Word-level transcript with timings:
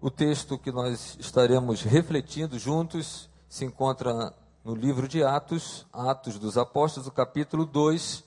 O 0.00 0.12
texto 0.12 0.56
que 0.56 0.70
nós 0.70 1.16
estaremos 1.18 1.82
refletindo 1.82 2.56
juntos 2.56 3.28
se 3.48 3.64
encontra 3.64 4.32
no 4.62 4.72
livro 4.72 5.08
de 5.08 5.24
Atos, 5.24 5.88
Atos 5.92 6.38
dos 6.38 6.56
Apóstolos, 6.56 7.10
capítulo 7.10 7.66
2. 7.66 8.22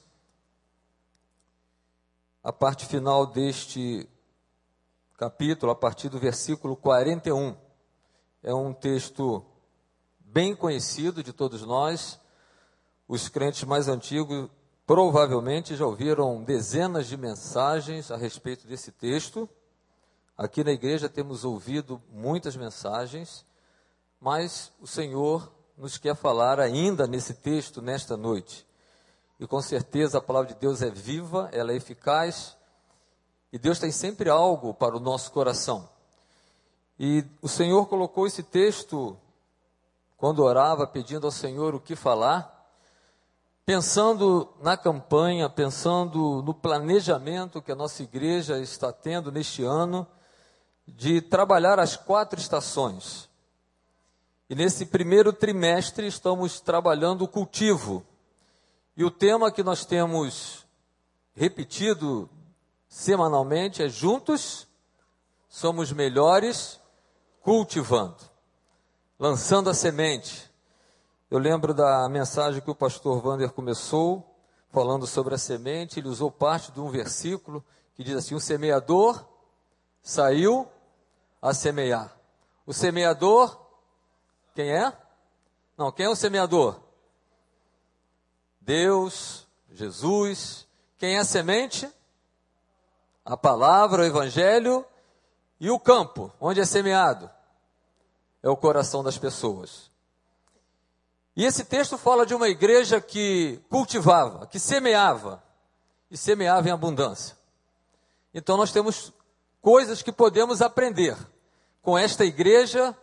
A 2.44 2.52
parte 2.52 2.86
final 2.86 3.26
deste 3.26 4.06
capítulo, 5.18 5.72
a 5.72 5.76
partir 5.76 6.10
do 6.10 6.20
versículo 6.20 6.76
41. 6.76 7.56
É 8.44 8.54
um 8.54 8.74
texto 8.74 9.42
bem 10.20 10.54
conhecido 10.54 11.24
de 11.24 11.32
todos 11.32 11.66
nós. 11.66 12.20
Os 13.08 13.30
crentes 13.30 13.64
mais 13.64 13.88
antigos 13.88 14.50
provavelmente 14.86 15.78
já 15.78 15.86
ouviram 15.86 16.44
dezenas 16.44 17.08
de 17.08 17.16
mensagens 17.16 18.12
a 18.12 18.18
respeito 18.18 18.68
desse 18.68 18.92
texto. 18.92 19.48
Aqui 20.42 20.64
na 20.64 20.72
igreja 20.72 21.08
temos 21.08 21.46
ouvido 21.46 22.02
muitas 22.12 22.56
mensagens, 22.56 23.46
mas 24.20 24.72
o 24.82 24.88
Senhor 24.88 25.52
nos 25.78 26.00
quer 26.00 26.16
falar 26.16 26.60
ainda 26.60 27.06
nesse 27.06 27.36
texto 27.36 27.80
nesta 27.80 28.18
noite. 28.18 28.66
E 29.40 29.46
com 29.46 29.62
certeza 29.62 30.18
a 30.18 30.22
palavra 30.22 30.52
de 30.52 30.60
Deus 30.60 30.82
é 30.82 30.90
viva, 30.90 31.48
ela 31.54 31.72
é 31.72 31.76
eficaz, 31.76 32.58
e 33.54 33.60
Deus 33.60 33.78
tem 33.78 33.92
sempre 33.92 34.32
algo 34.32 34.74
para 34.74 34.98
o 34.98 35.00
nosso 35.00 35.32
coração. 35.32 35.88
E 37.00 37.24
o 37.40 37.48
Senhor 37.48 37.86
colocou 37.86 38.26
esse 38.26 38.42
texto 38.42 39.16
quando 40.18 40.40
orava, 40.40 40.88
pedindo 40.88 41.28
ao 41.28 41.32
Senhor 41.32 41.76
o 41.76 41.80
que 41.80 41.96
falar, 41.96 42.68
pensando 43.64 44.52
na 44.60 44.76
campanha, 44.76 45.48
pensando 45.48 46.42
no 46.42 46.56
planejamento 46.56 47.62
que 47.62 47.72
a 47.72 47.76
nossa 47.76 48.02
igreja 48.02 48.58
está 48.58 48.92
tendo 48.92 49.32
neste 49.32 49.64
ano 49.64 50.08
de 50.96 51.22
trabalhar 51.22 51.80
as 51.80 51.96
quatro 51.96 52.40
estações. 52.40 53.30
E 54.50 54.56
nesse 54.56 54.86
primeiro 54.86 55.32
trimestre 55.32 56.06
estamos 56.06 56.60
trabalhando 56.60 57.24
o 57.24 57.28
cultivo. 57.28 58.06
E 58.98 59.04
o 59.04 59.10
tema 59.10 59.52
que 59.52 59.64
nós 59.64 59.86
temos 59.86 60.66
repetido 61.34 62.30
semanalmente 62.88 63.82
é 63.82 63.88
juntos 63.88 64.68
somos 65.48 65.92
melhores 65.92 66.80
cultivando, 67.42 68.18
lançando 69.18 69.70
a 69.70 69.74
semente. 69.74 70.52
Eu 71.30 71.40
lembro 71.40 71.74
da 71.74 72.08
mensagem 72.10 72.62
que 72.62 72.70
o 72.70 72.76
pastor 72.76 73.26
Wander 73.26 73.52
começou 73.52 74.36
falando 74.70 75.08
sobre 75.08 75.34
a 75.34 75.38
semente, 75.38 76.00
ele 76.00 76.08
usou 76.08 76.30
parte 76.30 76.72
de 76.72 76.80
um 76.80 76.90
versículo 76.90 77.64
que 77.96 78.04
diz 78.04 78.16
assim: 78.16 78.36
"O 78.36 78.40
semeador 78.40 79.26
saiu 80.02 80.68
a 81.42 81.54
semear". 81.54 82.16
O 82.66 82.74
semeador 82.74 83.60
quem 84.54 84.70
é? 84.70 84.94
Não, 85.78 85.92
quem 85.92 86.06
é 86.06 86.10
o 86.10 86.16
semeador? 86.16 86.80
Deus, 88.60 89.48
Jesus. 89.72 90.68
Quem 90.98 91.16
é 91.16 91.20
a 91.20 91.26
semente? 91.26 91.90
a 93.26 93.38
palavra, 93.38 94.02
o 94.02 94.06
evangelho 94.06 94.86
e 95.60 95.70
o 95.70 95.80
campo, 95.80 96.32
onde 96.40 96.60
é 96.60 96.66
semeado, 96.66 97.30
é 98.42 98.50
o 98.50 98.58
coração 98.58 99.04
das 99.04 99.18
pessoas. 99.18 99.92
E 101.36 101.46
esse 101.46 101.64
texto 101.64 101.98
fala 101.98 102.26
de 102.26 102.34
uma 102.34 102.50
igreja 102.50 103.00
que 103.00 103.62
cultivava, 103.70 104.48
que 104.48 104.60
semeava, 104.60 105.42
e 106.10 106.18
semeava 106.18 106.68
em 106.68 106.72
abundância. 106.72 107.38
Então 108.34 108.58
nós 108.58 108.72
temos 108.72 109.14
coisas 109.62 110.02
que 110.02 110.12
podemos 110.12 110.62
aprender 110.62 111.16
com 111.82 111.98
esta 111.98 112.26
igreja 112.26 112.96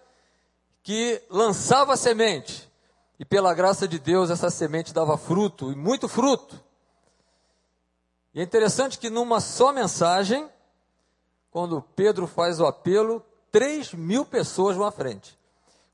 que 0.83 1.23
lançava 1.31 1.97
semente, 1.97 2.71
e 3.19 3.25
pela 3.25 3.55
graça 3.55 3.87
de 3.87 3.99
Deus 3.99 4.31
essa 4.31 4.51
semente 4.51 4.93
dava 4.93 5.17
fruto, 5.17 5.73
e 5.73 5.77
muito 5.77 6.09
fruto. 6.09 6.63
E 8.35 8.41
é 8.41 8.43
interessante 8.43 8.99
que 8.99 9.11
numa 9.11 9.41
só 9.41 9.73
mensagem, 9.73 10.49
quando 11.51 11.83
Pedro 11.97 12.27
faz 12.27 12.61
o 12.61 12.67
apelo, 12.67 13.25
3 13.51 13.95
mil 13.95 14.25
pessoas 14.25 14.77
vão 14.77 14.87
à 14.87 14.93
frente. 14.93 15.39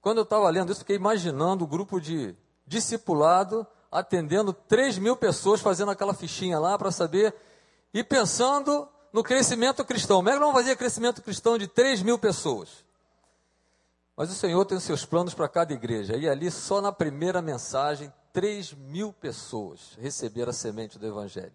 Quando 0.01 0.19
eu 0.19 0.25
estava 0.25 0.51
lendo 0.51 0.71
isso, 0.71 0.81
fiquei 0.81 0.97
imaginando 0.97 1.65
o 1.65 1.69
grupo 1.69 2.01
de 2.01 2.37
discipulado 2.67 3.67
atendendo 3.91 4.53
3 4.53 4.99
mil 4.99 5.17
pessoas, 5.17 5.61
fazendo 5.61 5.93
aquela 5.93 6.13
fichinha 6.13 6.59
lá 6.59 6.77
para 6.77 6.91
saber, 6.91 7.33
e 7.93 8.03
pensando 8.03 8.89
no 9.15 9.23
crescimento 9.23 9.85
cristão. 9.85 10.17
Como 10.17 10.29
é 10.29 10.33
que 10.33 10.41
não 10.41 10.53
fazia 10.53 10.75
crescimento 10.75 11.23
cristão 11.23 11.57
de 11.57 11.69
3 11.69 12.03
mil 12.03 12.19
pessoas? 12.19 12.85
Mas 14.17 14.29
o 14.29 14.35
Senhor 14.35 14.65
tem 14.65 14.77
os 14.77 14.83
seus 14.83 15.07
planos 15.07 15.33
para 15.33 15.49
cada 15.49 15.73
igreja. 15.73 16.17
E 16.17 16.29
ali, 16.29 16.51
só 16.51 16.81
na 16.81 16.91
primeira 16.91 17.41
mensagem, 17.41 18.13
3 18.33 18.73
mil 18.75 19.13
pessoas 19.13 19.97
receberam 20.01 20.51
a 20.51 20.53
semente 20.53 20.99
do 20.99 21.07
Evangelho 21.07 21.55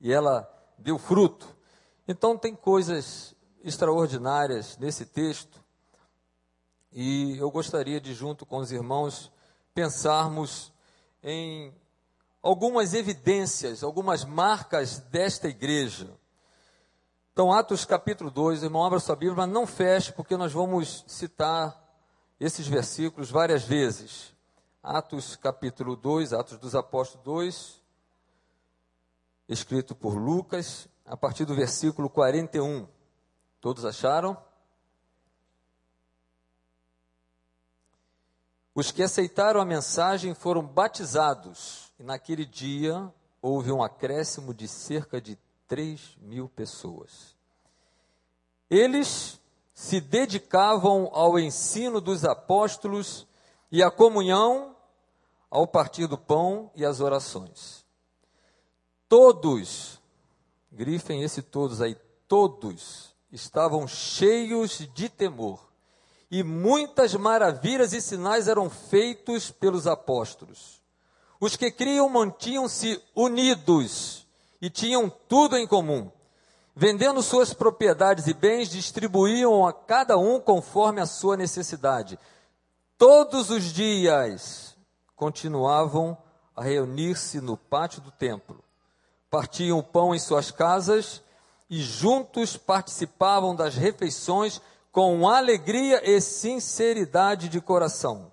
e 0.00 0.12
ela 0.12 0.48
deu 0.78 0.96
fruto. 0.96 1.56
Então, 2.06 2.38
tem 2.38 2.54
coisas 2.54 3.34
extraordinárias 3.64 4.78
nesse 4.78 5.04
texto, 5.04 5.60
e 6.92 7.36
eu 7.36 7.50
gostaria 7.50 8.00
de, 8.00 8.14
junto 8.14 8.46
com 8.46 8.58
os 8.58 8.72
irmãos, 8.72 9.30
pensarmos 9.74 10.72
em 11.22 11.74
algumas 12.42 12.94
evidências, 12.94 13.82
algumas 13.82 14.24
marcas 14.24 14.98
desta 14.98 15.48
igreja. 15.48 16.19
Então, 17.32 17.52
Atos 17.52 17.84
capítulo 17.84 18.28
2, 18.30 18.64
irmão, 18.64 18.84
abra 18.84 18.98
sua 18.98 19.14
Bíblia, 19.14 19.36
mas 19.36 19.48
não 19.48 19.66
feche, 19.66 20.12
porque 20.12 20.36
nós 20.36 20.52
vamos 20.52 21.04
citar 21.06 21.80
esses 22.40 22.66
versículos 22.66 23.30
várias 23.30 23.62
vezes. 23.62 24.34
Atos 24.82 25.36
capítulo 25.36 25.94
2, 25.94 26.32
Atos 26.32 26.58
dos 26.58 26.74
Apóstolos 26.74 27.24
2, 27.24 27.82
escrito 29.48 29.94
por 29.94 30.16
Lucas, 30.16 30.88
a 31.06 31.16
partir 31.16 31.44
do 31.44 31.54
versículo 31.54 32.10
41. 32.10 32.88
Todos 33.60 33.84
acharam? 33.84 34.36
Os 38.74 38.90
que 38.90 39.04
aceitaram 39.04 39.60
a 39.60 39.64
mensagem 39.64 40.34
foram 40.34 40.66
batizados, 40.66 41.92
e 41.98 42.02
naquele 42.02 42.44
dia 42.44 43.12
houve 43.40 43.70
um 43.70 43.82
acréscimo 43.82 44.52
de 44.52 44.66
cerca 44.66 45.20
de 45.20 45.38
3 45.70 46.18
mil 46.20 46.50
pessoas. 46.50 47.34
Eles 48.68 49.40
se 49.72 50.02
dedicavam 50.02 51.08
ao 51.12 51.38
ensino 51.38 51.98
dos 51.98 52.26
apóstolos 52.26 53.26
e 53.72 53.82
à 53.82 53.90
comunhão, 53.90 54.76
ao 55.50 55.66
partir 55.66 56.06
do 56.06 56.18
pão 56.18 56.70
e 56.74 56.84
às 56.84 57.00
orações 57.00 57.80
todos, 59.10 60.00
grifem 60.70 61.24
esse 61.24 61.42
todos 61.42 61.82
aí, 61.82 61.96
todos 62.28 63.12
estavam 63.32 63.88
cheios 63.88 64.88
de 64.94 65.08
temor. 65.08 65.68
E 66.30 66.44
muitas 66.44 67.12
maravilhas 67.14 67.92
e 67.92 68.00
sinais 68.00 68.46
eram 68.46 68.70
feitos 68.70 69.50
pelos 69.50 69.88
apóstolos. 69.88 70.80
Os 71.40 71.56
que 71.56 71.72
criam 71.72 72.08
mantinham-se 72.08 73.02
unidos 73.16 74.28
e 74.60 74.68
tinham 74.68 75.10
tudo 75.28 75.56
em 75.56 75.66
comum. 75.66 76.10
Vendendo 76.74 77.22
suas 77.22 77.52
propriedades 77.52 78.26
e 78.26 78.34
bens, 78.34 78.70
distribuíam 78.70 79.66
a 79.66 79.72
cada 79.72 80.16
um 80.16 80.40
conforme 80.40 81.00
a 81.00 81.06
sua 81.06 81.36
necessidade. 81.36 82.18
Todos 82.96 83.50
os 83.50 83.64
dias 83.64 84.76
continuavam 85.16 86.16
a 86.56 86.62
reunir-se 86.62 87.40
no 87.40 87.56
pátio 87.56 88.00
do 88.00 88.10
templo 88.10 88.62
partiam 89.30 89.78
o 89.78 89.82
pão 89.82 90.14
em 90.14 90.18
suas 90.18 90.50
casas 90.50 91.22
e 91.70 91.80
juntos 91.80 92.56
participavam 92.56 93.54
das 93.54 93.76
refeições 93.76 94.60
com 94.90 95.28
alegria 95.28 96.02
e 96.04 96.20
sinceridade 96.20 97.48
de 97.48 97.60
coração. 97.60 98.32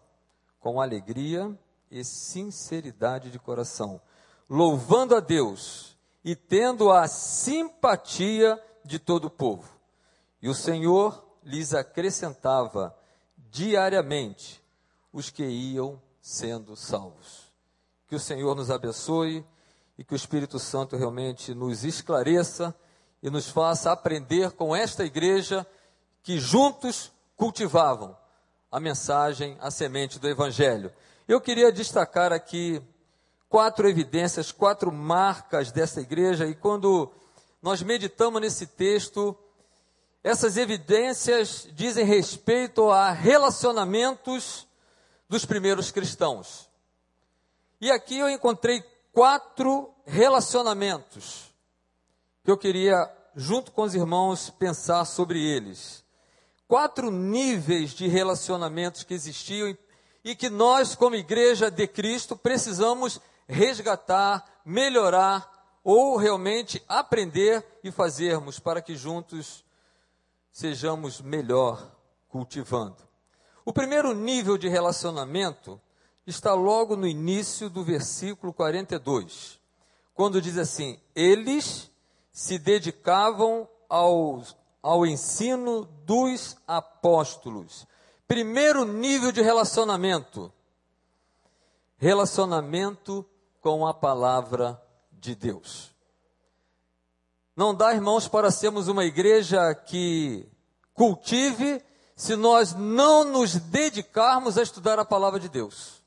Com 0.59 0.81
alegria 0.81 1.56
e 1.91 2.03
sinceridade 2.03 3.30
de 3.30 3.38
coração, 3.38 4.01
louvando 4.50 5.15
a 5.15 5.19
Deus 5.19 5.95
e 6.27 6.35
tendo 6.35 6.91
a 6.91 7.07
simpatia 7.07 8.62
de 8.83 9.00
todo 9.00 9.27
o 9.27 9.29
povo. 9.29 9.63
E 10.41 10.50
o 10.50 10.53
Senhor 10.53 11.25
lhes 11.41 11.74
acrescentava 11.74 12.94
diariamente 13.38 14.62
os 15.13 15.29
que 15.29 15.45
iam 15.45 16.01
sendo 16.21 16.75
salvos. 16.75 17.50
Que 18.09 18.15
o 18.15 18.19
Senhor 18.19 18.53
nos 18.57 18.69
abençoe 18.69 19.45
e 19.97 20.03
que 20.03 20.12
o 20.12 20.18
Espírito 20.18 20.59
Santo 20.59 20.97
realmente 20.97 21.56
nos 21.56 21.85
esclareça 21.85 22.75
e 23.23 23.30
nos 23.30 23.50
faça 23.50 23.94
aprender 23.94 24.51
com 24.51 24.75
esta 24.75 25.06
igreja 25.06 25.65
que 26.21 26.38
juntos 26.38 27.09
cultivavam 27.38 28.18
a 28.69 28.81
mensagem, 28.81 29.57
a 29.62 29.71
semente 29.71 30.19
do 30.19 30.27
Evangelho. 30.27 30.91
Eu 31.25 31.39
queria 31.39 31.71
destacar 31.71 32.33
aqui 32.33 32.83
quatro 33.49 33.88
evidências, 33.88 34.51
quatro 34.51 34.91
marcas 34.91 35.71
dessa 35.71 36.01
igreja, 36.01 36.45
e 36.45 36.55
quando 36.55 37.11
nós 37.61 37.81
meditamos 37.81 38.41
nesse 38.41 38.67
texto, 38.67 39.35
essas 40.23 40.57
evidências 40.57 41.67
dizem 41.73 42.05
respeito 42.05 42.89
a 42.89 43.11
relacionamentos 43.11 44.67
dos 45.29 45.45
primeiros 45.45 45.91
cristãos. 45.91 46.69
E 47.79 47.91
aqui 47.91 48.17
eu 48.17 48.29
encontrei 48.29 48.83
quatro 49.11 49.94
relacionamentos 50.05 51.47
que 52.44 52.51
eu 52.51 52.57
queria, 52.57 53.11
junto 53.35 53.71
com 53.71 53.83
os 53.83 53.94
irmãos, 53.94 54.49
pensar 54.49 55.03
sobre 55.05 55.39
eles. 55.39 56.03
Quatro 56.67 57.11
níveis 57.11 57.91
de 57.91 58.07
relacionamentos 58.07 59.03
que 59.03 59.13
existiam 59.13 59.77
e 60.23 60.35
que 60.35 60.49
nós, 60.49 60.95
como 60.95 61.15
igreja 61.15 61.69
de 61.69 61.88
Cristo, 61.88 62.35
precisamos 62.35 63.19
resgatar, 63.47 64.61
melhorar 64.65 65.79
ou 65.83 66.17
realmente 66.17 66.83
aprender 66.88 67.65
e 67.83 67.91
fazermos 67.91 68.59
para 68.59 68.81
que 68.81 68.95
juntos 68.95 69.63
sejamos 70.51 71.21
melhor 71.21 71.95
cultivando. 72.27 73.07
O 73.63 73.71
primeiro 73.71 74.13
nível 74.13 74.57
de 74.57 74.67
relacionamento 74.67 75.79
está 76.25 76.53
logo 76.53 76.95
no 76.95 77.07
início 77.07 77.69
do 77.69 77.83
versículo 77.83 78.53
42, 78.53 79.59
quando 80.13 80.41
diz 80.41 80.57
assim: 80.57 80.99
Eles 81.15 81.89
se 82.31 82.59
dedicavam 82.59 83.67
aos, 83.88 84.55
ao 84.81 85.05
ensino 85.05 85.85
dos 86.05 86.57
apóstolos. 86.67 87.88
Primeiro 88.27 88.83
nível 88.83 89.31
de 89.31 89.41
relacionamento: 89.41 90.51
relacionamento 91.97 93.25
com 93.68 93.86
a 93.86 93.94
palavra 93.94 94.81
de 95.12 95.36
Deus. 95.36 95.94
Não 97.54 97.75
dá, 97.75 97.94
irmãos, 97.94 98.25
para 98.25 98.50
sermos 98.50 98.88
uma 98.88 99.04
igreja 99.04 99.75
que 99.75 100.50
cultive 100.94 101.84
se 102.16 102.38
nós 102.38 102.74
não 102.74 103.25
nos 103.25 103.56
dedicarmos 103.56 104.58
a 104.58 104.64
estudar 104.64 105.00
a 105.00 105.04
palavra 105.04 105.38
de 105.38 105.50
Deus. 105.50 106.02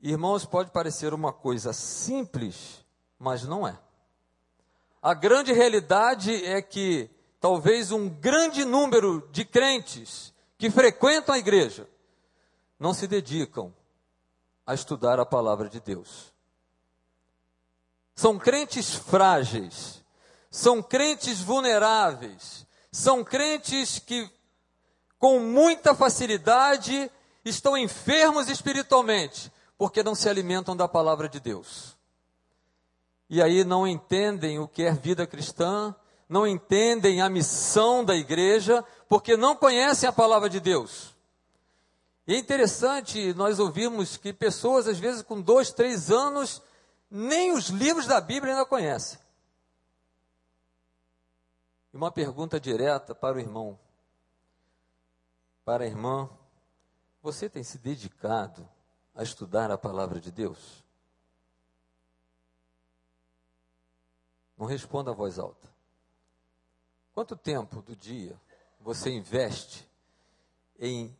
Irmãos, 0.00 0.46
pode 0.46 0.70
parecer 0.70 1.12
uma 1.12 1.32
coisa 1.32 1.72
simples, 1.72 2.84
mas 3.18 3.42
não 3.42 3.66
é. 3.66 3.76
A 5.02 5.12
grande 5.12 5.52
realidade 5.52 6.32
é 6.44 6.62
que 6.62 7.10
talvez 7.40 7.90
um 7.90 8.08
grande 8.08 8.64
número 8.64 9.28
de 9.32 9.44
crentes 9.44 10.32
que 10.56 10.70
frequentam 10.70 11.34
a 11.34 11.38
igreja 11.38 11.88
não 12.78 12.94
se 12.94 13.08
dedicam 13.08 13.74
a 14.66 14.74
estudar 14.74 15.20
a 15.20 15.26
palavra 15.26 15.68
de 15.68 15.80
Deus. 15.80 16.32
São 18.14 18.38
crentes 18.38 18.94
frágeis, 18.94 20.02
são 20.50 20.82
crentes 20.82 21.40
vulneráveis, 21.40 22.66
são 22.92 23.24
crentes 23.24 23.98
que, 23.98 24.30
com 25.18 25.40
muita 25.40 25.94
facilidade, 25.94 27.10
estão 27.44 27.76
enfermos 27.76 28.48
espiritualmente, 28.48 29.52
porque 29.76 30.02
não 30.02 30.14
se 30.14 30.28
alimentam 30.28 30.76
da 30.76 30.86
palavra 30.86 31.28
de 31.28 31.40
Deus. 31.40 31.96
E 33.28 33.42
aí 33.42 33.64
não 33.64 33.86
entendem 33.86 34.58
o 34.58 34.68
que 34.68 34.84
é 34.84 34.92
vida 34.92 35.26
cristã, 35.26 35.94
não 36.28 36.46
entendem 36.46 37.20
a 37.20 37.28
missão 37.28 38.04
da 38.04 38.14
igreja, 38.14 38.84
porque 39.08 39.36
não 39.36 39.56
conhecem 39.56 40.08
a 40.08 40.12
palavra 40.12 40.48
de 40.48 40.60
Deus. 40.60 41.13
E 42.26 42.34
é 42.34 42.38
interessante 42.38 43.34
nós 43.34 43.58
ouvirmos 43.58 44.16
que 44.16 44.32
pessoas, 44.32 44.88
às 44.88 44.98
vezes, 44.98 45.22
com 45.22 45.40
dois, 45.40 45.70
três 45.70 46.10
anos, 46.10 46.62
nem 47.10 47.52
os 47.52 47.68
livros 47.68 48.06
da 48.06 48.20
Bíblia 48.20 48.54
ainda 48.54 48.66
conhecem. 48.66 49.18
E 51.92 51.96
uma 51.96 52.10
pergunta 52.10 52.58
direta 52.58 53.14
para 53.14 53.36
o 53.36 53.40
irmão, 53.40 53.78
para 55.64 55.84
a 55.84 55.86
irmã: 55.86 56.28
você 57.22 57.48
tem 57.48 57.62
se 57.62 57.78
dedicado 57.78 58.66
a 59.14 59.22
estudar 59.22 59.70
a 59.70 59.78
palavra 59.78 60.18
de 60.18 60.32
Deus? 60.32 60.82
Não 64.56 64.66
responda 64.66 65.10
a 65.10 65.14
voz 65.14 65.38
alta. 65.38 65.68
Quanto 67.12 67.36
tempo 67.36 67.82
do 67.82 67.94
dia 67.94 68.34
você 68.80 69.10
investe 69.10 69.88
em 70.78 71.16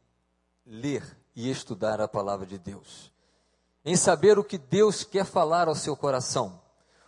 ler 0.67 1.03
e 1.35 1.51
estudar 1.51 2.01
a 2.01 2.09
palavra 2.09 2.47
de 2.47 2.59
Deus, 2.59 3.13
em 3.85 3.97
saber 3.97 4.39
o 4.39 4.45
que 4.45 4.57
Deus 4.57 5.05
quer 5.05 5.25
falar 5.25 5.69
ao 5.69 5.75
seu 5.75 5.97
coração, 5.97 6.61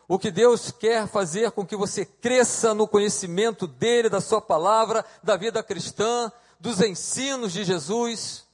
o 0.09 0.19
que 0.19 0.31
Deus 0.31 0.71
quer 0.71 1.07
fazer 1.09 1.51
com 1.53 1.67
que 1.67 1.77
você 1.77 2.05
cresça 2.05 2.75
no 2.75 2.87
conhecimento 2.87 3.67
dele, 3.67 4.09
da 4.09 4.21
sua 4.21 4.41
palavra, 4.41 5.05
da 5.23 5.37
vida 5.37 5.63
cristã, 5.63 6.31
dos 6.61 6.81
ensinos 6.81 7.53
de 7.53 7.65
Jesus. 7.65 8.47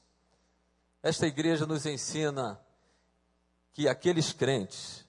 Esta 1.02 1.26
igreja 1.26 1.66
nos 1.66 1.84
ensina 1.84 2.58
que 3.74 3.88
aqueles 3.88 4.32
crentes, 4.32 5.04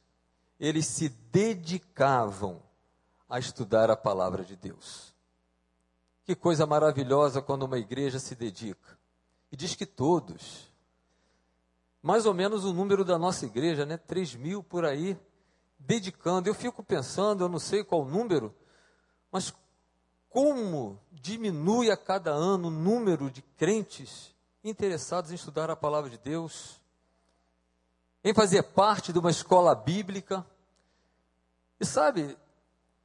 eles 0.60 0.86
se 0.88 1.08
dedicavam 1.08 2.62
a 3.30 3.40
estudar 3.40 3.90
a 3.90 3.96
palavra 3.96 4.44
de 4.44 4.56
Deus. 4.56 5.14
Que 6.26 6.36
coisa 6.36 6.66
maravilhosa 6.66 7.42
quando 7.42 7.64
uma 7.64 7.78
igreja 7.78 8.20
se 8.20 8.36
dedica 8.36 8.98
e 9.54 9.56
diz 9.56 9.76
que 9.76 9.86
todos. 9.86 10.68
Mais 12.02 12.26
ou 12.26 12.34
menos 12.34 12.66
o 12.66 12.74
número 12.74 13.06
da 13.06 13.20
nossa 13.20 13.46
igreja, 13.46 13.86
né? 13.86 13.98
3 13.98 14.34
mil 14.34 14.64
por 14.64 14.84
aí, 14.84 15.16
dedicando. 15.78 16.50
Eu 16.50 16.56
fico 16.56 16.82
pensando, 16.82 17.44
eu 17.44 17.48
não 17.48 17.60
sei 17.60 17.84
qual 17.84 18.02
o 18.02 18.10
número, 18.10 18.52
mas 19.32 19.54
como 20.28 21.00
diminui 21.12 21.92
a 21.92 21.96
cada 21.96 22.32
ano 22.32 22.70
o 22.70 22.72
número 22.72 23.30
de 23.30 23.44
crentes 23.44 24.34
interessados 24.64 25.32
em 25.32 25.36
estudar 25.36 25.70
a 25.70 25.76
palavra 25.76 26.10
de 26.10 26.18
Deus, 26.18 26.82
em 28.24 28.34
fazer 28.34 28.64
parte 28.64 29.14
de 29.14 29.20
uma 29.20 29.30
escola 29.30 29.76
bíblica. 29.76 30.44
E 31.80 31.86
sabe, 31.86 32.36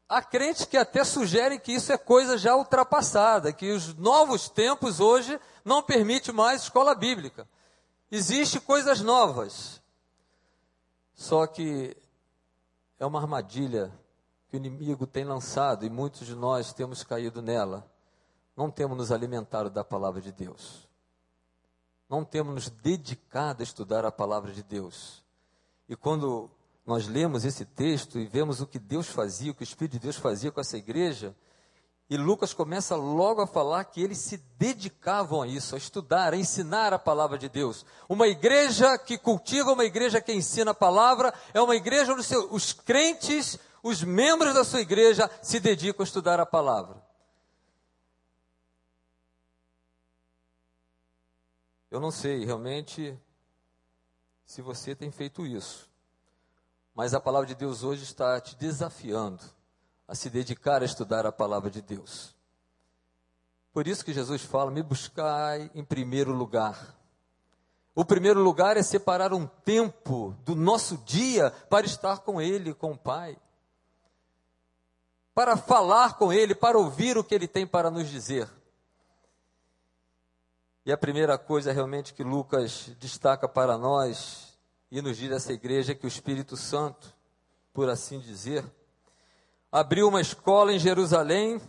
há 0.09 0.23
crentes 0.23 0.65
que 0.65 0.79
até 0.79 1.05
sugerem 1.05 1.61
que 1.61 1.73
isso 1.73 1.93
é 1.93 1.99
coisa 1.99 2.39
já 2.39 2.57
ultrapassada, 2.57 3.53
que 3.53 3.71
os 3.71 3.95
novos 3.95 4.49
tempos 4.49 4.99
hoje 4.99 5.39
não 5.69 5.83
permite 5.83 6.33
mais 6.33 6.63
escola 6.63 6.95
bíblica. 6.95 7.49
Existem 8.11 8.61
coisas 8.61 9.01
novas. 9.01 9.81
Só 11.15 11.47
que 11.47 11.97
é 12.99 13.07
uma 13.07 13.21
armadilha 13.21 13.93
que 14.49 14.57
o 14.57 14.59
inimigo 14.59 15.07
tem 15.07 15.25
lançado 15.25 15.85
e 15.85 15.91
muitos 15.91 16.27
de 16.27 16.35
nós 16.35 16.73
temos 16.73 17.05
caído 17.05 17.43
nela. 17.43 17.89
Não 18.57 18.71
temos 18.71 18.97
nos 18.97 19.13
alimentado 19.13 19.69
da 19.69 19.85
palavra 19.85 20.21
de 20.21 20.33
Deus. 20.33 20.89
Não 22.09 22.25
temos 22.25 22.55
nos 22.55 22.71
dedicado 22.71 23.63
a 23.63 23.65
estudar 23.65 24.05
a 24.05 24.11
palavra 24.11 24.53
de 24.53 24.63
Deus. 24.63 25.23
E 25.89 25.95
quando 25.95 26.51
nós 26.87 27.07
lemos 27.07 27.45
esse 27.45 27.67
texto 27.67 28.19
e 28.19 28.27
vemos 28.27 28.61
o 28.63 28.67
que 28.67 28.79
Deus 28.79 29.07
fazia, 29.09 29.53
o 29.53 29.55
que 29.55 29.63
o 29.63 29.65
Espírito 29.65 29.93
de 29.93 29.99
Deus 29.99 30.17
fazia 30.17 30.51
com 30.51 30.61
essa 30.61 30.79
igreja, 30.79 31.37
e 32.11 32.17
Lucas 32.17 32.55
começa 32.55 32.97
logo 32.97 33.43
a 33.43 33.47
falar 33.47 33.85
que 33.85 34.03
eles 34.03 34.17
se 34.17 34.39
dedicavam 34.57 35.43
a 35.43 35.47
isso, 35.47 35.75
a 35.75 35.79
estudar, 35.79 36.33
a 36.33 36.37
ensinar 36.39 36.95
a 36.95 36.99
palavra 36.99 37.37
de 37.37 37.51
Deus. 37.51 37.85
Uma 38.09 38.27
igreja 38.27 38.97
que 38.97 39.19
cultiva, 39.19 39.73
uma 39.73 39.85
igreja 39.85 40.19
que 40.19 40.33
ensina 40.33 40.71
a 40.71 40.75
palavra, 40.75 41.35
é 41.53 41.61
uma 41.61 41.77
igreja 41.77 42.15
onde 42.15 42.27
os 42.51 42.73
crentes, 42.73 43.59
os 43.83 44.03
membros 44.03 44.55
da 44.55 44.65
sua 44.65 44.81
igreja, 44.81 45.31
se 45.43 45.61
dedicam 45.61 46.03
a 46.03 46.07
estudar 46.07 46.41
a 46.41 46.47
palavra. 46.47 47.07
Eu 51.91 52.01
não 52.01 52.11
sei 52.11 52.43
realmente 52.43 53.19
se 54.47 54.63
você 54.63 54.95
tem 54.95 55.11
feito 55.11 55.47
isso, 55.47 55.91
mas 56.95 57.13
a 57.13 57.21
palavra 57.21 57.47
de 57.47 57.55
Deus 57.55 57.83
hoje 57.83 58.03
está 58.03 58.41
te 58.41 58.57
desafiando 58.57 59.58
a 60.09 60.15
se 60.15 60.31
dedicar 60.31 60.81
a 60.81 60.87
estudar 60.87 61.27
a 61.27 61.31
palavra 61.31 61.71
de 61.71 61.83
Deus. 61.83 62.35
Por 63.73 63.87
isso 63.87 64.05
que 64.05 64.13
Jesus 64.13 64.43
fala: 64.43 64.71
me 64.71 64.83
buscai 64.83 65.71
em 65.75 65.85
primeiro 65.85 66.33
lugar. 66.33 66.97
O 67.95 68.05
primeiro 68.05 68.41
lugar 68.41 68.77
é 68.77 68.83
separar 68.83 69.35
um 69.35 69.47
tempo 69.47 70.35
do 70.45 70.55
nosso 70.55 70.97
dia 70.99 71.51
para 71.69 71.85
estar 71.85 72.21
com 72.21 72.41
Ele, 72.41 72.73
com 72.73 72.93
o 72.93 72.99
Pai. 72.99 73.37
Para 75.35 75.57
falar 75.57 76.15
com 76.15 76.33
Ele, 76.33 76.55
para 76.55 76.79
ouvir 76.79 77.19
o 77.19 77.25
que 77.25 77.35
Ele 77.35 77.47
tem 77.47 77.67
para 77.67 77.91
nos 77.91 78.09
dizer. 78.09 78.49
E 80.87 80.93
a 80.93 80.97
primeira 80.97 81.37
coisa 81.37 81.73
realmente 81.73 82.15
que 82.15 82.23
Lucas 82.25 82.91
destaca 82.99 83.47
para 83.49 83.77
nós 83.77 84.59
e 84.91 85.03
nos 85.03 85.17
diz 85.19 85.31
essa 85.31 85.53
igreja 85.53 85.93
é 85.93 85.95
que 85.95 86.07
o 86.07 86.09
Espírito 86.09 86.57
Santo, 86.57 87.15
por 87.75 87.91
assim 87.91 88.21
dizer, 88.21 88.65
abriu 89.71 90.09
uma 90.09 90.21
escola 90.21 90.73
em 90.73 90.79
Jerusalém. 90.79 91.61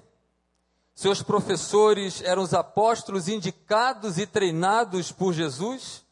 Seus 0.94 1.22
professores 1.22 2.22
eram 2.22 2.44
os 2.44 2.54
apóstolos 2.54 3.28
indicados 3.28 4.18
e 4.18 4.26
treinados 4.26 5.12
por 5.12 5.34
Jesus. 5.34 6.06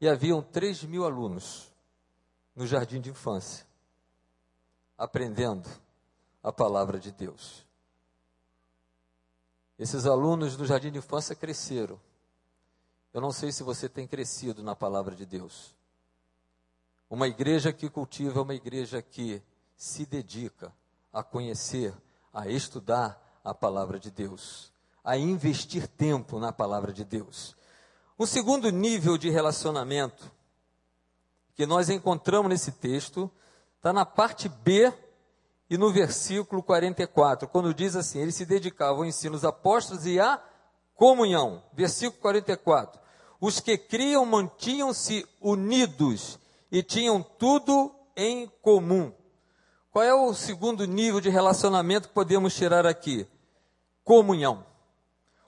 E 0.00 0.08
haviam 0.08 0.42
três 0.42 0.82
mil 0.82 1.04
alunos 1.04 1.70
no 2.54 2.66
jardim 2.66 3.00
de 3.00 3.10
infância, 3.10 3.66
aprendendo 4.96 5.68
a 6.42 6.52
palavra 6.52 6.98
de 6.98 7.12
Deus. 7.12 7.64
Esses 9.78 10.04
alunos 10.04 10.56
do 10.56 10.66
jardim 10.66 10.90
de 10.90 10.98
infância 10.98 11.34
cresceram. 11.34 11.98
Eu 13.12 13.20
não 13.20 13.32
sei 13.32 13.50
se 13.50 13.62
você 13.62 13.88
tem 13.88 14.06
crescido 14.06 14.62
na 14.62 14.76
palavra 14.76 15.14
de 15.14 15.24
Deus. 15.24 15.74
Uma 17.08 17.26
igreja 17.26 17.72
que 17.72 17.88
cultiva 17.88 18.38
é 18.38 18.42
uma 18.42 18.54
igreja 18.54 19.02
que 19.02 19.42
se 19.80 20.04
dedica 20.04 20.70
a 21.10 21.22
conhecer, 21.22 21.94
a 22.34 22.46
estudar 22.46 23.18
a 23.42 23.54
palavra 23.54 23.98
de 23.98 24.10
Deus, 24.10 24.70
a 25.02 25.16
investir 25.16 25.88
tempo 25.88 26.38
na 26.38 26.52
palavra 26.52 26.92
de 26.92 27.02
Deus. 27.02 27.56
O 28.18 28.26
segundo 28.26 28.68
nível 28.68 29.16
de 29.16 29.30
relacionamento 29.30 30.30
que 31.54 31.64
nós 31.64 31.88
encontramos 31.88 32.50
nesse 32.50 32.72
texto 32.72 33.30
está 33.78 33.90
na 33.90 34.04
parte 34.04 34.50
B 34.50 34.92
e 35.70 35.78
no 35.78 35.90
versículo 35.90 36.62
44, 36.62 37.48
quando 37.48 37.72
diz 37.72 37.96
assim: 37.96 38.18
eles 38.18 38.34
se 38.34 38.44
dedicavam 38.44 38.98
ao 38.98 39.06
ensino 39.06 39.32
dos 39.32 39.46
apóstolos 39.46 40.04
e 40.04 40.20
à 40.20 40.44
comunhão. 40.94 41.62
Versículo 41.72 42.20
44. 42.20 43.00
Os 43.40 43.60
que 43.60 43.78
criam 43.78 44.26
mantinham-se 44.26 45.26
unidos 45.40 46.38
e 46.70 46.82
tinham 46.82 47.22
tudo 47.22 47.94
em 48.14 48.46
comum. 48.60 49.10
Qual 49.90 50.04
é 50.04 50.14
o 50.14 50.32
segundo 50.34 50.84
nível 50.86 51.20
de 51.20 51.28
relacionamento 51.28 52.08
que 52.08 52.14
podemos 52.14 52.54
tirar 52.54 52.86
aqui? 52.86 53.26
Comunhão. 54.04 54.64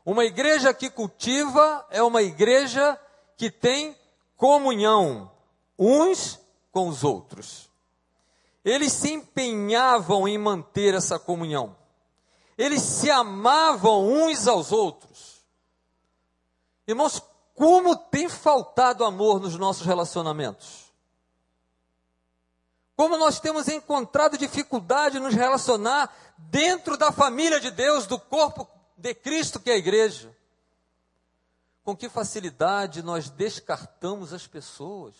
Uma 0.04 0.24
igreja 0.24 0.74
que 0.74 0.90
cultiva 0.90 1.86
é 1.90 2.02
uma 2.02 2.22
igreja 2.22 2.98
que 3.36 3.50
tem 3.50 3.96
comunhão 4.36 5.30
uns 5.78 6.40
com 6.72 6.88
os 6.88 7.04
outros. 7.04 7.70
Eles 8.64 8.92
se 8.92 9.12
empenhavam 9.12 10.26
em 10.26 10.38
manter 10.38 10.94
essa 10.94 11.18
comunhão. 11.18 11.76
Eles 12.58 12.82
se 12.82 13.10
amavam 13.10 14.06
uns 14.06 14.46
aos 14.48 14.72
outros. 14.72 15.42
Irmãos, 16.86 17.22
como 17.54 17.96
tem 17.96 18.28
faltado 18.28 19.04
amor 19.04 19.40
nos 19.40 19.56
nossos 19.56 19.86
relacionamentos? 19.86 20.91
Como 22.96 23.16
nós 23.16 23.40
temos 23.40 23.68
encontrado 23.68 24.36
dificuldade 24.36 25.18
nos 25.18 25.34
relacionar 25.34 26.14
dentro 26.36 26.96
da 26.96 27.10
família 27.10 27.60
de 27.60 27.70
Deus, 27.70 28.06
do 28.06 28.18
corpo 28.18 28.68
de 28.96 29.14
Cristo 29.14 29.58
que 29.58 29.70
é 29.70 29.74
a 29.74 29.78
igreja. 29.78 30.36
Com 31.82 31.96
que 31.96 32.08
facilidade 32.08 33.02
nós 33.02 33.28
descartamos 33.30 34.32
as 34.32 34.46
pessoas. 34.46 35.14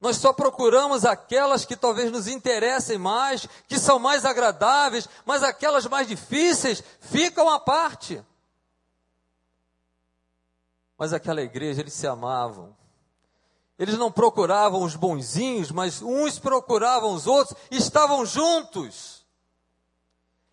Nós 0.00 0.16
só 0.16 0.32
procuramos 0.32 1.04
aquelas 1.04 1.64
que 1.64 1.76
talvez 1.76 2.10
nos 2.10 2.26
interessem 2.26 2.98
mais, 2.98 3.46
que 3.66 3.78
são 3.78 3.98
mais 3.98 4.24
agradáveis, 4.24 5.08
mas 5.24 5.42
aquelas 5.42 5.86
mais 5.86 6.06
difíceis 6.06 6.82
ficam 7.00 7.48
à 7.48 7.58
parte. 7.60 8.22
Mas 10.98 11.12
aquela 11.12 11.40
igreja, 11.40 11.80
eles 11.80 11.94
se 11.94 12.06
amavam, 12.06 12.76
eles 13.78 13.98
não 13.98 14.10
procuravam 14.10 14.82
os 14.82 14.94
bonzinhos, 14.94 15.70
mas 15.70 16.00
uns 16.00 16.38
procuravam 16.38 17.12
os 17.12 17.26
outros 17.26 17.56
e 17.70 17.76
estavam 17.76 18.24
juntos. 18.24 19.24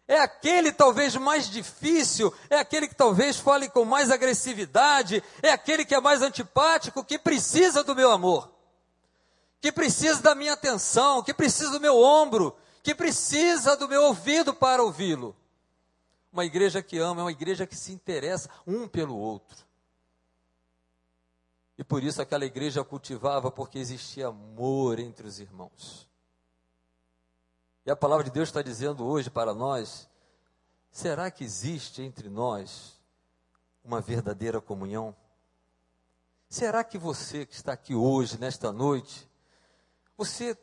É 0.08 0.20
aquele 0.20 0.72
talvez 0.72 1.16
mais 1.16 1.50
difícil, 1.50 2.34
é 2.50 2.58
aquele 2.58 2.88
que 2.88 2.96
talvez 2.96 3.38
fale 3.38 3.70
com 3.70 3.86
mais 3.86 4.12
agressividade, 4.12 5.24
é 5.42 5.52
aquele 5.52 5.86
que 5.86 5.96
é 5.96 6.02
mais 6.02 6.22
antipático, 6.22 7.04
que 7.04 7.18
precisa 7.18 7.84
do 7.84 7.96
meu 7.96 8.12
amor, 8.12 8.52
que 9.62 9.72
precisa 9.72 10.22
da 10.22 10.36
minha 10.36 10.54
atenção, 10.54 11.24
que 11.24 11.34
precisa 11.34 11.72
do 11.72 11.80
meu 11.80 11.98
ombro, 11.98 12.56
que 12.84 12.96
precisa 12.96 13.78
do 13.78 13.88
meu 13.88 14.04
ouvido 14.04 14.54
para 14.54 14.84
ouvi-lo. 14.84 15.36
Uma 16.34 16.44
igreja 16.44 16.82
que 16.82 16.98
ama 16.98 17.22
é 17.22 17.24
uma 17.26 17.32
igreja 17.32 17.68
que 17.68 17.76
se 17.76 17.92
interessa 17.92 18.50
um 18.66 18.88
pelo 18.88 19.16
outro. 19.16 19.71
E 21.82 21.84
por 21.84 22.04
isso 22.04 22.22
aquela 22.22 22.46
igreja 22.46 22.84
cultivava, 22.84 23.50
porque 23.50 23.80
existia 23.80 24.28
amor 24.28 25.00
entre 25.00 25.26
os 25.26 25.40
irmãos. 25.40 26.08
E 27.84 27.90
a 27.90 27.96
palavra 27.96 28.24
de 28.24 28.30
Deus 28.30 28.50
está 28.50 28.62
dizendo 28.62 29.04
hoje 29.04 29.32
para 29.32 29.52
nós: 29.52 30.08
será 30.92 31.32
que 31.32 31.44
existe 31.44 32.04
entre 32.04 32.30
nós 32.30 33.02
uma 33.84 34.00
verdadeira 34.00 34.62
comunhão? 34.62 35.16
Será 36.48 36.84
que 36.84 37.00
você 37.00 37.48
que 37.48 37.56
está 37.56 37.74
aqui 37.74 37.96
hoje, 37.96 38.38
nesta 38.38 38.72
noite, 38.72 39.28
você 40.16 40.56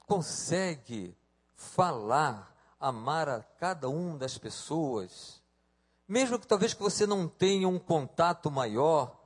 consegue 0.00 1.16
falar, 1.54 2.52
amar 2.80 3.28
a 3.28 3.44
cada 3.44 3.88
uma 3.88 4.18
das 4.18 4.36
pessoas, 4.36 5.40
mesmo 6.08 6.36
que 6.36 6.48
talvez 6.48 6.74
que 6.74 6.82
você 6.82 7.06
não 7.06 7.28
tenha 7.28 7.68
um 7.68 7.78
contato 7.78 8.50
maior, 8.50 9.20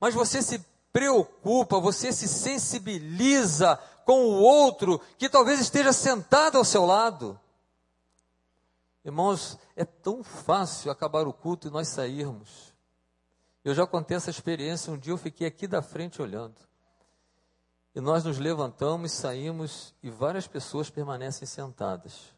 mas 0.00 0.14
você 0.14 0.40
se 0.40 0.66
preocupa, 0.92 1.78
você 1.78 2.12
se 2.12 2.28
sensibiliza 2.28 3.76
com 4.04 4.24
o 4.24 4.40
outro 4.40 5.00
que 5.18 5.28
talvez 5.28 5.60
esteja 5.60 5.92
sentado 5.92 6.56
ao 6.56 6.64
seu 6.64 6.84
lado. 6.84 7.38
Irmãos, 9.04 9.58
é 9.74 9.84
tão 9.84 10.22
fácil 10.22 10.90
acabar 10.90 11.26
o 11.26 11.32
culto 11.32 11.68
e 11.68 11.70
nós 11.70 11.88
sairmos. 11.88 12.74
Eu 13.64 13.74
já 13.74 13.86
contei 13.86 14.16
essa 14.16 14.30
experiência. 14.30 14.92
Um 14.92 14.98
dia 14.98 15.12
eu 15.12 15.18
fiquei 15.18 15.46
aqui 15.46 15.66
da 15.66 15.82
frente 15.82 16.22
olhando. 16.22 16.56
E 17.94 18.00
nós 18.00 18.24
nos 18.24 18.38
levantamos, 18.38 19.12
saímos 19.12 19.94
e 20.02 20.10
várias 20.10 20.46
pessoas 20.46 20.88
permanecem 20.88 21.46
sentadas, 21.46 22.34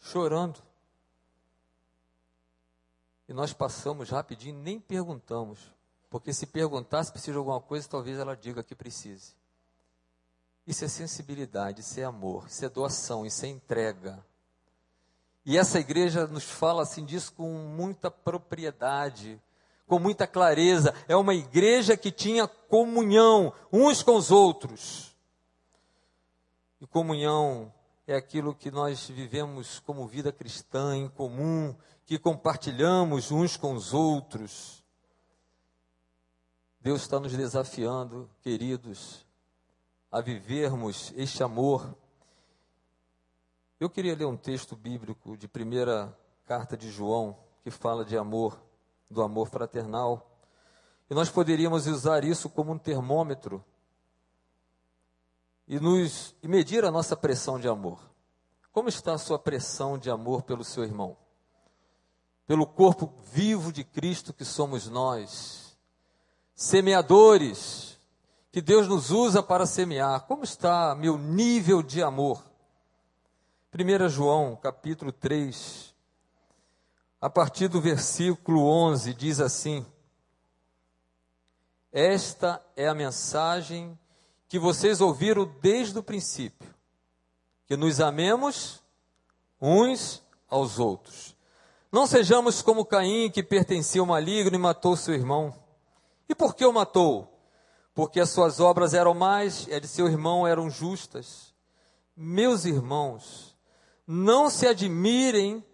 chorando. 0.00 0.62
E 3.28 3.32
nós 3.32 3.52
passamos 3.52 4.10
rapidinho, 4.10 4.58
nem 4.58 4.80
perguntamos. 4.80 5.75
Porque 6.16 6.32
se 6.32 6.46
perguntar 6.46 7.04
se 7.04 7.12
precisa 7.12 7.32
de 7.32 7.38
alguma 7.38 7.60
coisa, 7.60 7.86
talvez 7.86 8.18
ela 8.18 8.34
diga 8.34 8.62
que 8.62 8.74
precise. 8.74 9.34
Isso 10.66 10.82
é 10.82 10.88
sensibilidade, 10.88 11.82
isso 11.82 12.00
é 12.00 12.04
amor, 12.04 12.46
isso 12.46 12.64
é 12.64 12.70
doação, 12.70 13.26
isso 13.26 13.44
é 13.44 13.48
entrega. 13.48 14.24
E 15.44 15.58
essa 15.58 15.78
igreja 15.78 16.26
nos 16.26 16.44
fala 16.44 16.82
assim 16.82 17.04
disso 17.04 17.34
com 17.34 17.52
muita 17.52 18.10
propriedade, 18.10 19.38
com 19.86 19.98
muita 19.98 20.26
clareza. 20.26 20.94
É 21.06 21.14
uma 21.14 21.34
igreja 21.34 21.98
que 21.98 22.10
tinha 22.10 22.48
comunhão 22.48 23.52
uns 23.70 24.02
com 24.02 24.16
os 24.16 24.30
outros. 24.30 25.14
E 26.80 26.86
comunhão 26.86 27.70
é 28.06 28.16
aquilo 28.16 28.54
que 28.54 28.70
nós 28.70 29.06
vivemos 29.06 29.80
como 29.80 30.06
vida 30.06 30.32
cristã 30.32 30.96
em 30.96 31.10
comum, 31.10 31.76
que 32.06 32.18
compartilhamos 32.18 33.30
uns 33.30 33.58
com 33.58 33.74
os 33.74 33.92
outros. 33.92 34.75
Deus 36.86 37.02
está 37.02 37.18
nos 37.18 37.32
desafiando, 37.32 38.30
queridos, 38.42 39.26
a 40.08 40.20
vivermos 40.20 41.12
este 41.16 41.42
amor. 41.42 41.96
Eu 43.80 43.90
queria 43.90 44.14
ler 44.14 44.24
um 44.26 44.36
texto 44.36 44.76
bíblico 44.76 45.36
de 45.36 45.48
primeira 45.48 46.16
carta 46.44 46.76
de 46.76 46.88
João, 46.88 47.36
que 47.64 47.72
fala 47.72 48.04
de 48.04 48.16
amor, 48.16 48.62
do 49.10 49.20
amor 49.20 49.48
fraternal. 49.48 50.30
E 51.10 51.14
nós 51.14 51.28
poderíamos 51.28 51.88
usar 51.88 52.22
isso 52.22 52.48
como 52.48 52.70
um 52.70 52.78
termômetro 52.78 53.64
e, 55.66 55.80
nos, 55.80 56.36
e 56.40 56.46
medir 56.46 56.84
a 56.84 56.90
nossa 56.92 57.16
pressão 57.16 57.58
de 57.58 57.66
amor. 57.66 57.98
Como 58.70 58.88
está 58.88 59.14
a 59.14 59.18
sua 59.18 59.40
pressão 59.40 59.98
de 59.98 60.08
amor 60.08 60.42
pelo 60.42 60.62
seu 60.62 60.84
irmão? 60.84 61.16
Pelo 62.46 62.64
corpo 62.64 63.12
vivo 63.32 63.72
de 63.72 63.82
Cristo 63.82 64.32
que 64.32 64.44
somos 64.44 64.88
nós 64.88 65.65
semeadores, 66.56 68.00
que 68.50 68.62
Deus 68.62 68.88
nos 68.88 69.10
usa 69.10 69.42
para 69.42 69.66
semear. 69.66 70.22
Como 70.22 70.42
está 70.42 70.94
meu 70.94 71.18
nível 71.18 71.82
de 71.82 72.02
amor? 72.02 72.42
1 73.74 74.08
João, 74.08 74.56
capítulo 74.56 75.12
3, 75.12 75.94
a 77.20 77.28
partir 77.28 77.68
do 77.68 77.78
versículo 77.78 78.66
11, 78.66 79.12
diz 79.12 79.38
assim: 79.38 79.84
Esta 81.92 82.64
é 82.74 82.88
a 82.88 82.94
mensagem 82.94 83.98
que 84.48 84.58
vocês 84.58 85.02
ouviram 85.02 85.44
desde 85.60 85.98
o 85.98 86.02
princípio, 86.02 86.74
que 87.66 87.76
nos 87.76 88.00
amemos 88.00 88.82
uns 89.60 90.22
aos 90.48 90.78
outros. 90.78 91.36
Não 91.92 92.06
sejamos 92.06 92.62
como 92.62 92.84
Caim, 92.84 93.30
que 93.30 93.42
pertencia 93.42 94.00
ao 94.00 94.06
maligno 94.06 94.56
e 94.56 94.58
matou 94.58 94.96
seu 94.96 95.12
irmão. 95.12 95.65
E 96.28 96.34
por 96.34 96.54
que 96.54 96.64
o 96.64 96.72
matou? 96.72 97.32
Porque 97.94 98.20
as 98.20 98.30
suas 98.30 98.60
obras 98.60 98.94
eram 98.94 99.14
mais, 99.14 99.66
e 99.68 99.80
de 99.80 99.88
seu 99.88 100.06
irmão 100.06 100.46
eram 100.46 100.68
justas. 100.68 101.54
Meus 102.16 102.64
irmãos, 102.64 103.56
não 104.06 104.50
se 104.50 104.66
admirem, 104.66 105.64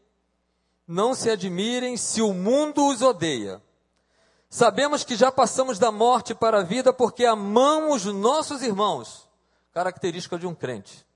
não 0.87 1.15
se 1.15 1.31
admirem 1.31 1.97
se 1.97 2.23
o 2.23 2.33
mundo 2.33 2.87
os 2.87 3.03
odeia. 3.03 3.63
Sabemos 4.49 5.03
que 5.03 5.17
já 5.17 5.33
passamos 5.33 5.79
da 5.79 5.91
morte 5.91 6.35
para 6.35 6.61
a 6.61 6.63
vida 6.63 6.93
porque 6.93 7.25
amamos 7.25 8.05
nossos 8.05 8.63
irmãos, 8.63 9.29
característica 9.73 10.39
de 10.39 10.47
um 10.47 10.55
crente, 10.55 11.07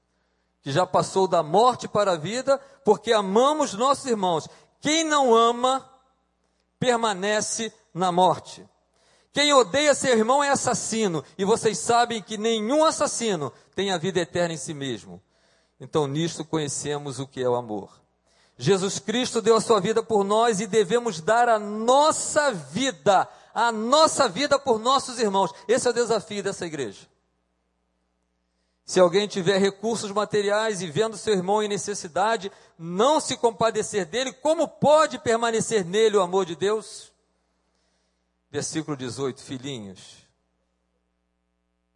que 0.62 0.72
já 0.72 0.86
passou 0.86 1.28
da 1.28 1.42
morte 1.42 1.86
para 1.86 2.12
a 2.12 2.16
vida, 2.16 2.58
porque 2.84 3.12
amamos 3.12 3.74
nossos 3.74 4.06
irmãos. 4.06 4.48
Quem 4.80 5.04
não 5.04 5.34
ama, 5.34 5.86
permanece 6.78 7.72
na 7.92 8.10
morte. 8.10 8.66
Quem 9.36 9.52
odeia 9.52 9.94
seu 9.94 10.16
irmão 10.16 10.42
é 10.42 10.48
assassino, 10.48 11.22
e 11.36 11.44
vocês 11.44 11.76
sabem 11.76 12.22
que 12.22 12.38
nenhum 12.38 12.82
assassino 12.82 13.52
tem 13.74 13.92
a 13.92 13.98
vida 13.98 14.18
eterna 14.18 14.54
em 14.54 14.56
si 14.56 14.72
mesmo. 14.72 15.20
Então, 15.78 16.06
nisto 16.06 16.42
conhecemos 16.42 17.18
o 17.18 17.26
que 17.26 17.42
é 17.42 17.46
o 17.46 17.54
amor. 17.54 18.00
Jesus 18.56 18.98
Cristo 18.98 19.42
deu 19.42 19.54
a 19.54 19.60
sua 19.60 19.78
vida 19.78 20.02
por 20.02 20.24
nós 20.24 20.58
e 20.58 20.66
devemos 20.66 21.20
dar 21.20 21.50
a 21.50 21.58
nossa 21.58 22.50
vida, 22.50 23.28
a 23.52 23.70
nossa 23.70 24.26
vida 24.26 24.58
por 24.58 24.78
nossos 24.78 25.18
irmãos. 25.18 25.52
Esse 25.68 25.86
é 25.86 25.90
o 25.90 25.92
desafio 25.92 26.42
dessa 26.42 26.64
igreja. 26.64 27.06
Se 28.86 28.98
alguém 28.98 29.28
tiver 29.28 29.58
recursos 29.58 30.12
materiais 30.12 30.80
e 30.80 30.86
vendo 30.86 31.18
seu 31.18 31.34
irmão 31.34 31.62
em 31.62 31.68
necessidade, 31.68 32.50
não 32.78 33.20
se 33.20 33.36
compadecer 33.36 34.06
dele, 34.06 34.32
como 34.32 34.66
pode 34.66 35.18
permanecer 35.18 35.84
nele 35.84 36.16
o 36.16 36.22
amor 36.22 36.46
de 36.46 36.56
Deus? 36.56 37.14
Versículo 38.56 38.96
18: 38.96 39.42
Filhinhos, 39.42 40.26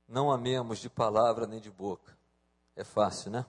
não 0.07 0.31
amemos 0.31 0.79
de 0.79 0.91
palavra 0.91 1.47
nem 1.47 1.59
de 1.59 1.71
boca. 1.71 2.15
É 2.77 2.85
fácil, 2.85 3.31
né? 3.31 3.47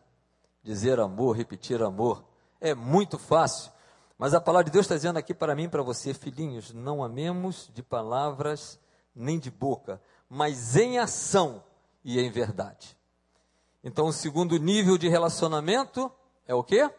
Dizer 0.63 0.97
amor, 0.97 1.35
repetir 1.35 1.83
amor, 1.83 2.23
é 2.61 2.73
muito 2.73 3.19
fácil. 3.19 3.69
Mas 4.17 4.33
a 4.33 4.39
palavra 4.39 4.63
de 4.63 4.71
Deus 4.71 4.85
está 4.85 4.95
dizendo 4.95 5.19
aqui 5.19 5.33
para 5.33 5.53
mim 5.53 5.63
e 5.63 5.67
para 5.67 5.83
você, 5.83 6.13
filhinhos, 6.13 6.71
não 6.71 7.03
amemos 7.03 7.69
de 7.73 7.83
palavras 7.83 8.79
nem 9.13 9.37
de 9.37 9.51
boca, 9.51 10.01
mas 10.29 10.77
em 10.77 10.97
ação 10.97 11.61
e 12.05 12.17
em 12.17 12.31
verdade. 12.31 12.97
Então, 13.83 14.05
o 14.05 14.13
segundo 14.13 14.55
nível 14.55 14.97
de 14.97 15.09
relacionamento 15.09 16.09
é 16.47 16.55
o 16.55 16.63
quê? 16.63 16.89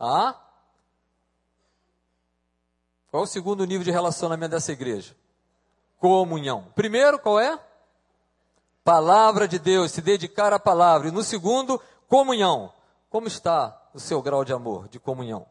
A. 0.00 0.41
Qual 3.12 3.24
é 3.24 3.26
o 3.26 3.28
segundo 3.28 3.66
nível 3.66 3.84
de 3.84 3.90
relacionamento 3.90 4.52
dessa 4.52 4.72
igreja? 4.72 5.14
Comunhão. 5.98 6.72
Primeiro, 6.74 7.18
qual 7.18 7.38
é? 7.38 7.62
Palavra 8.82 9.46
de 9.46 9.58
Deus, 9.58 9.92
se 9.92 10.00
dedicar 10.00 10.50
à 10.54 10.58
palavra. 10.58 11.08
E 11.08 11.10
no 11.10 11.22
segundo, 11.22 11.78
comunhão. 12.08 12.72
Como 13.10 13.26
está 13.26 13.90
o 13.92 14.00
seu 14.00 14.22
grau 14.22 14.46
de 14.46 14.54
amor, 14.54 14.88
de 14.88 14.98
comunhão? 14.98 15.46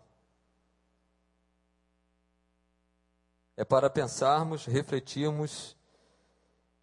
É 3.55 3.63
para 3.63 3.91
pensarmos, 3.91 4.65
refletirmos 4.65 5.77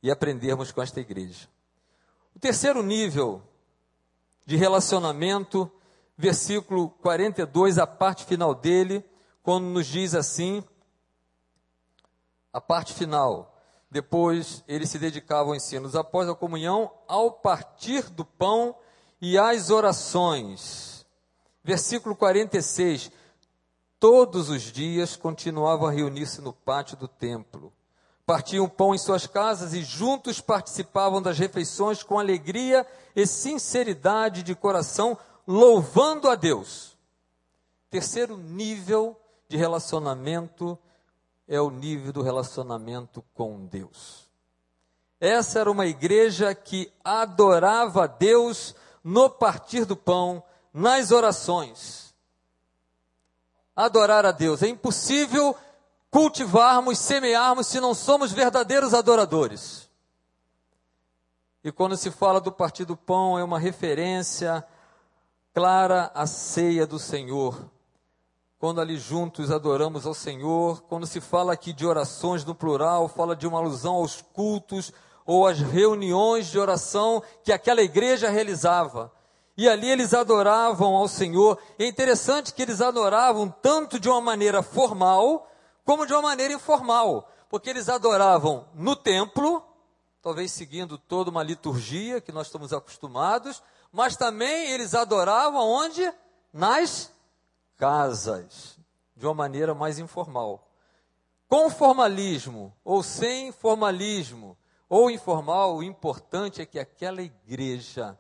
e 0.01 0.13
aprendermos 0.13 0.71
com 0.71 0.81
esta 0.81 1.01
igreja. 1.01 1.49
O 2.37 2.39
terceiro 2.39 2.85
nível 2.85 3.43
de 4.47 4.55
relacionamento, 4.55 5.69
versículo 6.17 6.91
42, 7.03 7.79
a 7.79 7.87
parte 7.87 8.25
final 8.25 8.55
dele, 8.55 9.05
quando 9.49 9.64
nos 9.64 9.87
diz 9.87 10.14
assim, 10.14 10.62
a 12.52 12.61
parte 12.61 12.93
final, 12.93 13.59
depois 13.90 14.62
eles 14.69 14.90
se 14.90 14.99
dedicavam 14.99 15.52
ao 15.52 15.57
ensino, 15.57 15.88
após 15.99 16.28
a 16.28 16.35
comunhão, 16.35 16.93
ao 17.09 17.33
partir 17.33 18.11
do 18.11 18.26
pão 18.26 18.76
e 19.19 19.38
às 19.38 19.71
orações. 19.71 21.07
Versículo 21.64 22.14
46, 22.14 23.11
todos 23.99 24.50
os 24.50 24.64
dias 24.64 25.17
continuavam 25.17 25.88
a 25.88 25.93
reunir-se 25.93 26.43
no 26.43 26.52
pátio 26.52 26.99
do 26.99 27.09
templo 27.09 27.73
partiam 28.26 28.69
pão 28.69 28.95
em 28.95 28.99
suas 28.99 29.26
casas 29.26 29.73
e 29.73 29.83
juntos 29.83 30.38
participavam 30.38 31.23
das 31.23 31.38
refeições 31.38 32.02
com 32.02 32.19
alegria 32.19 32.87
e 33.17 33.26
sinceridade 33.26 34.43
de 34.43 34.55
coração, 34.55 35.17
louvando 35.47 36.28
a 36.28 36.35
Deus. 36.35 36.99
Terceiro 37.88 38.37
nível 38.37 39.19
de 39.49 39.57
relacionamento 39.57 40.78
é 41.47 41.61
o 41.61 41.71
nível 41.71 42.12
do 42.12 42.23
relacionamento 42.23 43.25
com 43.35 43.64
Deus. 43.66 44.29
Essa 45.18 45.61
era 45.61 45.70
uma 45.70 45.87
igreja 45.87 46.55
que 46.55 46.92
adorava 47.03 48.05
a 48.05 48.07
Deus 48.07 48.75
no 49.03 49.31
partir 49.31 49.85
do 49.85 49.96
pão, 49.96 50.42
nas 50.73 51.11
orações. 51.11 52.14
Adorar 53.75 54.27
a 54.27 54.31
Deus. 54.31 54.62
É 54.62 54.68
impossível 54.68 55.57
cultivarmos, 56.11 56.99
semearmos 56.99 57.66
se 57.66 57.81
não 57.81 57.94
somos 57.94 58.31
verdadeiros 58.33 58.92
adoradores. 58.92 59.88
E 61.64 61.73
quando 61.73 61.96
se 61.96 62.11
fala 62.11 62.40
do 62.40 62.53
partir 62.53 62.85
do 62.85 62.96
pão, 62.96 63.38
é 63.38 63.42
uma 63.42 63.59
referência 63.59 64.64
clara 65.53 66.11
à 66.14 66.27
ceia 66.27 66.87
do 66.87 66.99
Senhor. 66.99 67.68
Quando 68.59 68.81
ali 68.81 68.97
juntos 68.97 69.53
adoramos 69.53 70.05
ao 70.05 70.12
Senhor, 70.12 70.83
quando 70.88 71.07
se 71.07 71.21
fala 71.21 71.53
aqui 71.53 71.73
de 71.73 71.87
orações 71.87 72.44
no 72.44 72.57
plural, 72.57 73.07
fala 73.07 73.37
de 73.37 73.47
uma 73.47 73.59
alusão 73.59 73.94
aos 73.94 74.21
cultos 74.21 74.92
ou 75.25 75.47
às 75.47 75.61
reuniões 75.61 76.49
de 76.49 76.59
oração 76.59 77.23
que 77.44 77.53
aquela 77.53 77.83
igreja 77.83 78.29
realizava. 78.29 79.12
E 79.57 79.68
ali 79.68 79.88
eles 79.88 80.12
adoravam 80.12 80.97
ao 80.97 81.07
Senhor. 81.07 81.57
É 81.79 81.87
interessante 81.87 82.53
que 82.53 82.61
eles 82.61 82.81
adoravam 82.81 83.49
tanto 83.62 84.01
de 84.01 84.09
uma 84.09 84.21
maneira 84.21 84.61
formal, 84.61 85.49
como 85.85 86.05
de 86.05 86.12
uma 86.12 86.23
maneira 86.23 86.55
informal, 86.55 87.31
porque 87.49 87.71
eles 87.71 87.88
adoravam 87.88 88.66
no 88.75 88.97
templo, 88.97 89.62
talvez 90.21 90.51
seguindo 90.51 90.99
toda 90.99 91.31
uma 91.31 91.44
liturgia 91.44 92.21
que 92.21 92.33
nós 92.33 92.49
estamos 92.49 92.73
acostumados, 92.73 93.62
mas 93.92 94.16
também 94.16 94.73
eles 94.73 94.94
adoravam 94.94 95.61
onde? 95.61 96.12
Nas 96.53 97.12
casas, 97.79 98.79
de 99.17 99.25
uma 99.25 99.35
maneira 99.35 99.75
mais 99.75 99.99
informal. 99.99 100.69
Com 101.49 101.71
formalismo 101.71 102.77
ou 102.85 103.03
sem 103.03 103.51
formalismo, 103.53 104.59
ou 104.87 105.11
informal, 105.11 105.77
o 105.77 105.83
importante 105.83 106.61
é 106.61 106.67
que 106.67 106.79
aquela 106.79 107.23
igreja 107.23 108.19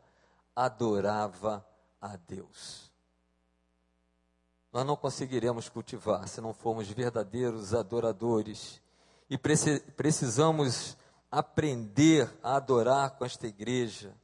adorava 0.56 1.66
a 2.00 2.16
Deus 2.16 2.88
nós 4.72 4.86
não 4.86 4.96
conseguiremos 4.96 5.68
cultivar 5.68 6.28
se 6.28 6.40
não 6.40 6.52
formos 6.52 6.88
verdadeiros 6.88 7.74
adoradores. 7.74 8.80
E 9.28 9.36
precisamos 9.36 10.96
aprender 11.30 12.30
a 12.42 12.56
adorar 12.56 13.10
com 13.12 13.24
esta 13.24 13.46
igreja. 13.46 14.14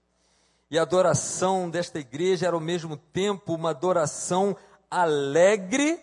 E 0.70 0.78
a 0.78 0.82
adoração 0.82 1.68
desta 1.68 1.98
igreja 1.98 2.46
era 2.46 2.56
ao 2.56 2.60
mesmo 2.60 2.96
tempo 2.96 3.54
uma 3.54 3.70
adoração 3.70 4.56
alegre, 5.02 6.00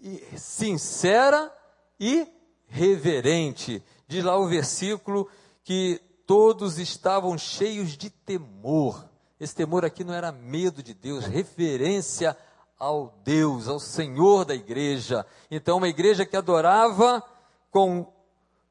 e 0.00 0.20
sincera 0.36 1.52
e 2.00 2.26
reverente. 2.66 3.82
Diz 4.08 4.24
lá 4.24 4.36
o 4.36 4.48
versículo 4.48 5.28
que 5.62 6.00
todos 6.26 6.78
estavam 6.78 7.36
cheios 7.36 7.96
de 7.96 8.10
temor. 8.10 9.08
Esse 9.38 9.54
temor 9.54 9.84
aqui 9.84 10.02
não 10.02 10.14
era 10.14 10.32
medo 10.32 10.82
de 10.82 10.94
Deus, 10.94 11.26
referência 11.26 12.36
ao 12.78 13.14
Deus, 13.22 13.68
ao 13.68 13.78
Senhor 13.78 14.44
da 14.44 14.54
igreja. 14.54 15.26
Então, 15.50 15.76
uma 15.76 15.88
igreja 15.88 16.26
que 16.26 16.36
adorava 16.36 17.22
com 17.70 18.12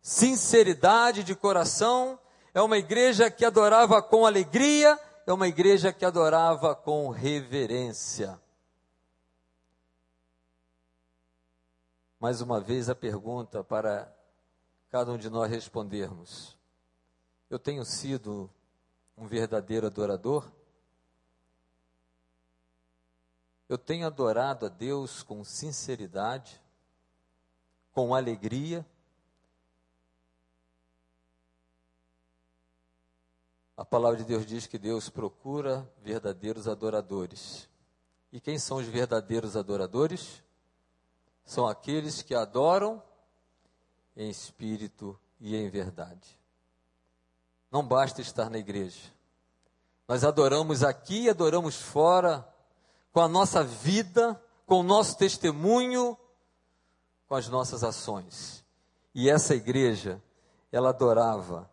sinceridade 0.02 1.24
de 1.24 1.36
coração, 1.36 2.20
é 2.54 2.62
uma 2.62 2.78
igreja 2.78 3.30
que 3.30 3.46
adorava 3.46 4.02
com 4.02 4.26
alegria, 4.26 5.00
é 5.26 5.32
uma 5.32 5.48
igreja 5.48 5.94
que 5.94 6.04
adorava 6.04 6.76
com 6.76 7.10
reverência. 7.10 8.38
Mais 12.22 12.40
uma 12.40 12.60
vez 12.60 12.88
a 12.88 12.94
pergunta 12.94 13.64
para 13.64 14.16
cada 14.92 15.12
um 15.12 15.18
de 15.18 15.28
nós 15.28 15.50
respondermos: 15.50 16.56
Eu 17.50 17.58
tenho 17.58 17.84
sido 17.84 18.48
um 19.18 19.26
verdadeiro 19.26 19.88
adorador? 19.88 20.48
Eu 23.68 23.76
tenho 23.76 24.06
adorado 24.06 24.68
a 24.68 24.70
Deus 24.70 25.24
com 25.24 25.44
sinceridade, 25.44 26.62
com 27.92 28.14
alegria. 28.14 28.86
A 33.76 33.84
palavra 33.84 34.20
de 34.20 34.26
Deus 34.26 34.46
diz 34.46 34.68
que 34.68 34.78
Deus 34.78 35.10
procura 35.10 35.92
verdadeiros 36.04 36.68
adoradores. 36.68 37.68
E 38.32 38.40
quem 38.40 38.60
são 38.60 38.78
os 38.78 38.86
verdadeiros 38.86 39.58
adoradores? 39.58 40.44
São 41.46 41.68
aqueles 41.68 42.22
que 42.22 42.34
adoram 42.34 43.02
em 44.16 44.30
espírito 44.30 45.20
e 45.40 45.56
em 45.56 45.70
verdade. 45.70 46.40
Não 47.72 47.86
basta 47.86 48.22
estar 48.22 48.50
na 48.50 48.58
igreja. 48.58 49.12
Nós 50.08 50.24
adoramos 50.24 50.84
aqui 50.84 51.24
e 51.24 51.30
adoramos 51.30 51.76
fora 51.76 52.48
com 53.12 53.22
a 53.22 53.28
nossa 53.28 53.64
vida, 53.64 54.42
com 54.66 54.80
o 54.82 54.84
nosso 54.84 55.18
testemunho, 55.18 56.18
com 57.28 57.36
as 57.36 57.48
nossas 57.48 57.84
ações. 57.84 58.64
E 59.16 59.30
essa 59.30 59.56
igreja, 59.56 60.22
ela 60.72 60.90
adorava. 60.90 61.70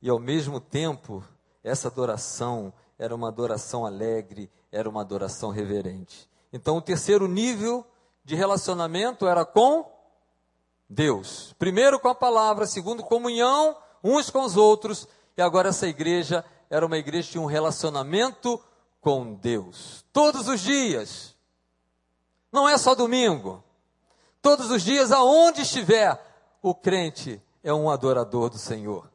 E 0.00 0.08
ao 0.10 0.18
mesmo 0.18 0.60
tempo, 0.60 1.24
essa 1.64 1.88
adoração 1.88 2.72
era 2.98 3.14
uma 3.14 3.28
adoração 3.28 3.84
alegre, 3.84 4.50
era 4.70 4.88
uma 4.88 5.00
adoração 5.00 5.50
reverente. 5.50 6.28
Então, 6.52 6.76
o 6.76 6.82
terceiro 6.82 7.26
nível 7.26 7.86
de 8.26 8.34
relacionamento 8.34 9.24
era 9.24 9.44
com 9.44 9.88
Deus. 10.90 11.54
Primeiro 11.60 12.00
com 12.00 12.08
a 12.08 12.14
palavra, 12.14 12.66
segundo 12.66 13.04
comunhão 13.04 13.76
uns 14.02 14.30
com 14.30 14.42
os 14.42 14.56
outros, 14.56 15.06
e 15.36 15.42
agora 15.42 15.68
essa 15.68 15.86
igreja 15.86 16.44
era 16.68 16.84
uma 16.84 16.98
igreja 16.98 17.30
de 17.30 17.38
um 17.38 17.46
relacionamento 17.46 18.60
com 19.00 19.34
Deus. 19.34 20.04
Todos 20.12 20.48
os 20.48 20.60
dias. 20.60 21.36
Não 22.50 22.68
é 22.68 22.76
só 22.76 22.96
domingo. 22.96 23.62
Todos 24.42 24.72
os 24.72 24.82
dias, 24.82 25.12
aonde 25.12 25.62
estiver, 25.62 26.20
o 26.60 26.74
crente 26.74 27.40
é 27.62 27.72
um 27.72 27.88
adorador 27.88 28.50
do 28.50 28.58
Senhor. 28.58 29.08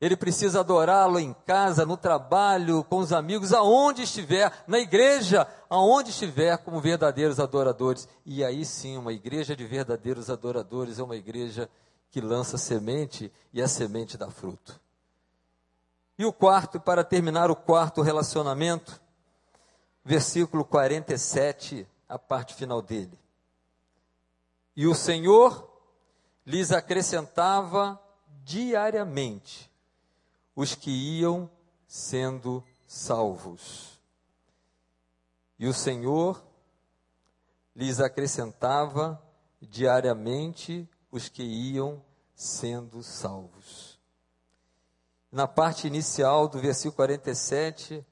Ele 0.00 0.16
precisa 0.16 0.60
adorá-lo 0.60 1.18
em 1.18 1.34
casa, 1.46 1.86
no 1.86 1.96
trabalho, 1.96 2.84
com 2.84 2.98
os 2.98 3.12
amigos, 3.12 3.52
aonde 3.52 4.02
estiver, 4.02 4.52
na 4.66 4.78
igreja, 4.78 5.46
aonde 5.74 6.10
estiver, 6.10 6.56
como 6.58 6.80
verdadeiros 6.80 7.40
adoradores. 7.40 8.08
E 8.24 8.44
aí 8.44 8.64
sim, 8.64 8.96
uma 8.96 9.12
igreja 9.12 9.56
de 9.56 9.66
verdadeiros 9.66 10.30
adoradores 10.30 11.00
é 11.00 11.02
uma 11.02 11.16
igreja 11.16 11.68
que 12.10 12.20
lança 12.20 12.56
semente 12.56 13.32
e 13.52 13.60
a 13.60 13.66
semente 13.66 14.16
dá 14.16 14.30
fruto. 14.30 14.80
E 16.16 16.24
o 16.24 16.32
quarto, 16.32 16.78
para 16.78 17.02
terminar 17.02 17.50
o 17.50 17.56
quarto 17.56 18.02
relacionamento, 18.02 19.00
versículo 20.04 20.64
47, 20.64 21.84
a 22.08 22.16
parte 22.16 22.54
final 22.54 22.80
dele. 22.80 23.18
E 24.76 24.86
o 24.86 24.94
Senhor 24.94 25.68
lhes 26.46 26.70
acrescentava 26.70 28.00
diariamente 28.44 29.68
os 30.54 30.76
que 30.76 30.90
iam 30.90 31.50
sendo 31.88 32.62
salvos. 32.86 33.93
E 35.58 35.66
o 35.66 35.74
Senhor 35.74 36.44
lhes 37.74 38.00
acrescentava 38.00 39.22
diariamente 39.60 40.88
os 41.10 41.28
que 41.28 41.42
iam 41.42 42.02
sendo 42.34 43.02
salvos. 43.02 43.98
Na 45.30 45.46
parte 45.48 45.86
inicial 45.86 46.48
do 46.48 46.58
versículo 46.58 46.96
47, 46.96 48.04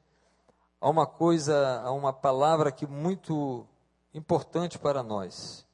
há 0.80 0.88
uma 0.88 1.06
coisa, 1.06 1.80
há 1.82 1.92
uma 1.92 2.12
palavra 2.12 2.72
que 2.72 2.86
muito 2.86 3.66
importante 4.12 4.78
para 4.78 5.02
nós, 5.02 5.66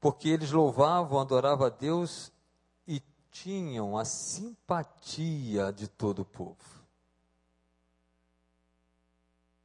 porque 0.00 0.28
eles 0.28 0.50
louvavam, 0.52 1.20
adoravam 1.20 1.66
a 1.66 1.70
Deus 1.70 2.32
tinham 3.32 3.96
a 3.96 4.04
simpatia 4.04 5.72
de 5.72 5.88
todo 5.88 6.20
o 6.20 6.24
povo. 6.24 6.81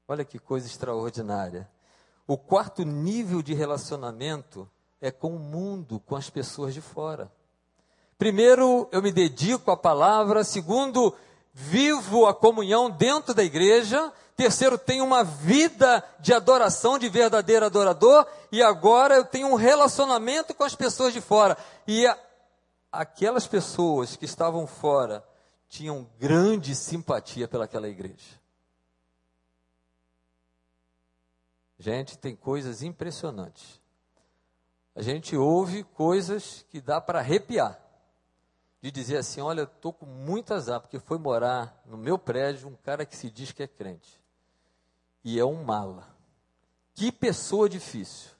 Olha 0.08 0.24
que 0.24 0.40
coisa 0.40 0.66
extraordinária. 0.66 1.70
O 2.26 2.38
quarto 2.38 2.84
nível 2.84 3.42
de 3.42 3.54
relacionamento 3.54 4.70
é 5.02 5.12
com 5.12 5.36
o 5.36 5.40
mundo, 5.40 6.00
com 6.00 6.16
as 6.16 6.30
pessoas 6.30 6.74
de 6.74 6.80
fora. 6.82 7.30
Primeiro, 8.18 8.88
eu 8.92 9.02
me 9.02 9.12
dedico 9.12 9.70
à 9.70 9.76
palavra. 9.76 10.46
Segundo, 10.46 11.14
vivo 11.54 12.26
a 12.26 12.34
comunhão 12.34 12.90
dentro 12.90 13.34
da 13.34 13.44
igreja. 13.44 14.12
Terceiro, 14.36 14.78
tenho 14.78 15.04
uma 15.04 15.24
vida 15.24 16.04
de 16.20 16.34
adoração, 16.34 16.98
de 16.98 17.10
verdadeiro 17.10 17.66
adorador. 17.66 18.26
E 18.50 18.64
agora 18.64 19.16
eu 19.16 19.26
tenho 19.26 19.48
um 19.48 19.56
relacionamento 19.56 20.54
com 20.54 20.64
as 20.64 20.74
pessoas 20.74 21.12
de 21.12 21.20
fora. 21.20 21.58
E 21.86 22.06
aquelas 22.92 23.46
pessoas 23.46 24.16
que 24.16 24.26
estavam 24.26 24.66
fora 24.66 25.22
tinham 25.68 26.10
grande 26.18 26.74
simpatia 26.76 27.48
pelaquela 27.48 27.90
igreja. 27.90 28.37
Gente, 31.80 32.18
tem 32.18 32.36
coisas 32.36 32.82
impressionantes. 32.82 33.80
A 34.96 35.02
gente 35.02 35.38
ouve 35.38 35.84
coisas 35.84 36.66
que 36.70 36.82
dá 36.82 37.00
para 37.00 37.20
arrepiar. 37.20 37.80
De 38.82 38.90
dizer 38.90 39.18
assim: 39.18 39.42
olha, 39.42 39.64
estou 39.64 39.94
com 39.94 40.06
muito 40.06 40.54
azar, 40.54 40.82
porque 40.82 41.00
foi 41.00 41.18
morar 41.20 41.82
no 41.86 41.98
meu 41.98 42.18
prédio 42.18 42.68
um 42.68 42.76
cara 42.76 43.06
que 43.06 43.16
se 43.16 43.30
diz 43.30 43.52
que 43.52 43.62
é 43.62 43.68
crente. 43.68 44.20
E 45.24 45.40
é 45.40 45.46
um 45.46 45.64
mala. 45.64 46.08
Que 46.96 47.12
pessoa 47.12 47.70
difícil. 47.70 48.32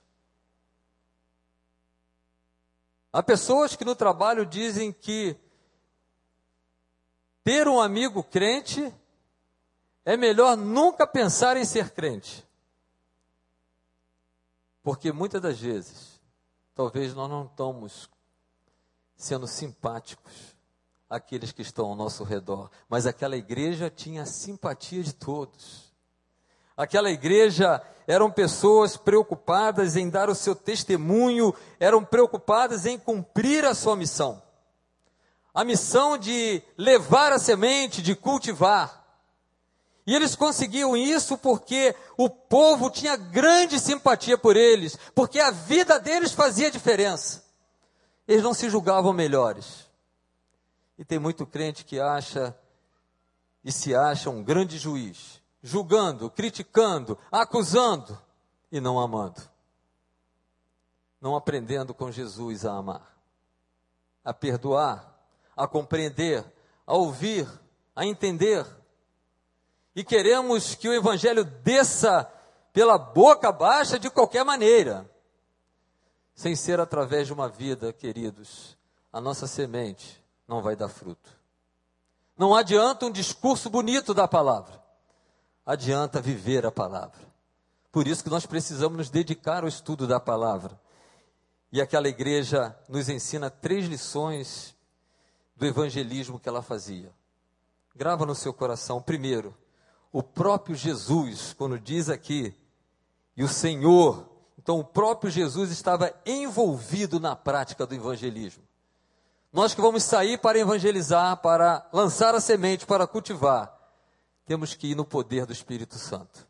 Há 3.12 3.22
pessoas 3.22 3.76
que 3.76 3.84
no 3.84 3.94
trabalho 3.94 4.44
dizem 4.44 4.92
que 4.92 5.36
ter 7.44 7.68
um 7.68 7.80
amigo 7.80 8.22
crente 8.22 8.92
é 10.04 10.16
melhor 10.16 10.56
nunca 10.56 11.06
pensar 11.06 11.56
em 11.56 11.64
ser 11.64 11.90
crente. 11.90 12.47
Porque 14.88 15.12
muitas 15.12 15.42
das 15.42 15.58
vezes, 15.58 16.18
talvez 16.74 17.14
nós 17.14 17.28
não 17.28 17.44
estamos 17.44 18.08
sendo 19.14 19.46
simpáticos 19.46 20.56
àqueles 21.10 21.52
que 21.52 21.60
estão 21.60 21.88
ao 21.88 21.94
nosso 21.94 22.24
redor, 22.24 22.70
mas 22.88 23.06
aquela 23.06 23.36
igreja 23.36 23.90
tinha 23.90 24.22
a 24.22 24.24
simpatia 24.24 25.02
de 25.02 25.12
todos. 25.12 25.92
Aquela 26.74 27.10
igreja 27.10 27.82
eram 28.06 28.30
pessoas 28.30 28.96
preocupadas 28.96 29.94
em 29.94 30.08
dar 30.08 30.30
o 30.30 30.34
seu 30.34 30.56
testemunho, 30.56 31.54
eram 31.78 32.02
preocupadas 32.02 32.86
em 32.86 32.98
cumprir 32.98 33.66
a 33.66 33.74
sua 33.74 33.94
missão. 33.94 34.42
A 35.52 35.64
missão 35.64 36.16
de 36.16 36.62
levar 36.78 37.30
a 37.30 37.38
semente, 37.38 38.00
de 38.00 38.14
cultivar. 38.16 39.04
E 40.08 40.14
eles 40.14 40.34
conseguiam 40.34 40.96
isso 40.96 41.36
porque 41.36 41.94
o 42.16 42.30
povo 42.30 42.88
tinha 42.88 43.14
grande 43.14 43.78
simpatia 43.78 44.38
por 44.38 44.56
eles, 44.56 44.98
porque 45.14 45.38
a 45.38 45.50
vida 45.50 46.00
deles 46.00 46.32
fazia 46.32 46.70
diferença. 46.70 47.44
Eles 48.26 48.42
não 48.42 48.54
se 48.54 48.70
julgavam 48.70 49.12
melhores. 49.12 49.86
E 50.96 51.04
tem 51.04 51.18
muito 51.18 51.44
crente 51.44 51.84
que 51.84 52.00
acha 52.00 52.58
e 53.62 53.70
se 53.70 53.94
acha 53.94 54.30
um 54.30 54.42
grande 54.42 54.78
juiz 54.78 55.42
julgando, 55.62 56.30
criticando, 56.30 57.18
acusando 57.30 58.18
e 58.72 58.80
não 58.80 58.98
amando. 58.98 59.42
Não 61.20 61.36
aprendendo 61.36 61.92
com 61.92 62.10
Jesus 62.10 62.64
a 62.64 62.72
amar, 62.72 63.14
a 64.24 64.32
perdoar, 64.32 65.20
a 65.54 65.68
compreender, 65.68 66.50
a 66.86 66.94
ouvir, 66.94 67.46
a 67.94 68.06
entender. 68.06 68.77
E 69.98 70.04
queremos 70.04 70.76
que 70.76 70.88
o 70.88 70.94
Evangelho 70.94 71.44
desça 71.44 72.30
pela 72.72 72.96
boca 72.96 73.50
baixa 73.50 73.98
de 73.98 74.08
qualquer 74.08 74.44
maneira, 74.44 75.10
sem 76.36 76.54
ser 76.54 76.78
através 76.78 77.26
de 77.26 77.32
uma 77.32 77.48
vida, 77.48 77.92
queridos. 77.92 78.78
A 79.12 79.20
nossa 79.20 79.48
semente 79.48 80.24
não 80.46 80.62
vai 80.62 80.76
dar 80.76 80.88
fruto. 80.88 81.28
Não 82.36 82.54
adianta 82.54 83.06
um 83.06 83.10
discurso 83.10 83.68
bonito 83.68 84.14
da 84.14 84.28
palavra 84.28 84.78
adianta 85.66 86.18
viver 86.18 86.64
a 86.64 86.70
palavra. 86.70 87.20
Por 87.92 88.06
isso 88.08 88.24
que 88.24 88.30
nós 88.30 88.46
precisamos 88.46 88.96
nos 88.96 89.10
dedicar 89.10 89.64
ao 89.64 89.68
estudo 89.68 90.06
da 90.06 90.18
palavra. 90.18 90.80
E 91.70 91.78
aquela 91.78 92.08
igreja 92.08 92.74
nos 92.88 93.10
ensina 93.10 93.50
três 93.50 93.84
lições 93.84 94.74
do 95.54 95.66
evangelismo 95.66 96.40
que 96.40 96.48
ela 96.48 96.62
fazia. 96.62 97.12
Grava 97.94 98.24
no 98.24 98.34
seu 98.34 98.54
coração. 98.54 99.02
Primeiro, 99.02 99.54
o 100.12 100.22
próprio 100.22 100.74
Jesus, 100.74 101.54
quando 101.56 101.78
diz 101.78 102.08
aqui, 102.08 102.54
e 103.36 103.44
o 103.44 103.48
Senhor, 103.48 104.28
então 104.58 104.78
o 104.78 104.84
próprio 104.84 105.30
Jesus 105.30 105.70
estava 105.70 106.12
envolvido 106.26 107.20
na 107.20 107.36
prática 107.36 107.86
do 107.86 107.94
evangelismo. 107.94 108.62
Nós 109.52 109.74
que 109.74 109.80
vamos 109.80 110.02
sair 110.02 110.38
para 110.38 110.58
evangelizar, 110.58 111.36
para 111.38 111.88
lançar 111.92 112.34
a 112.34 112.40
semente, 112.40 112.86
para 112.86 113.06
cultivar, 113.06 113.74
temos 114.44 114.74
que 114.74 114.88
ir 114.88 114.94
no 114.94 115.04
poder 115.04 115.46
do 115.46 115.52
Espírito 115.52 115.98
Santo. 115.98 116.46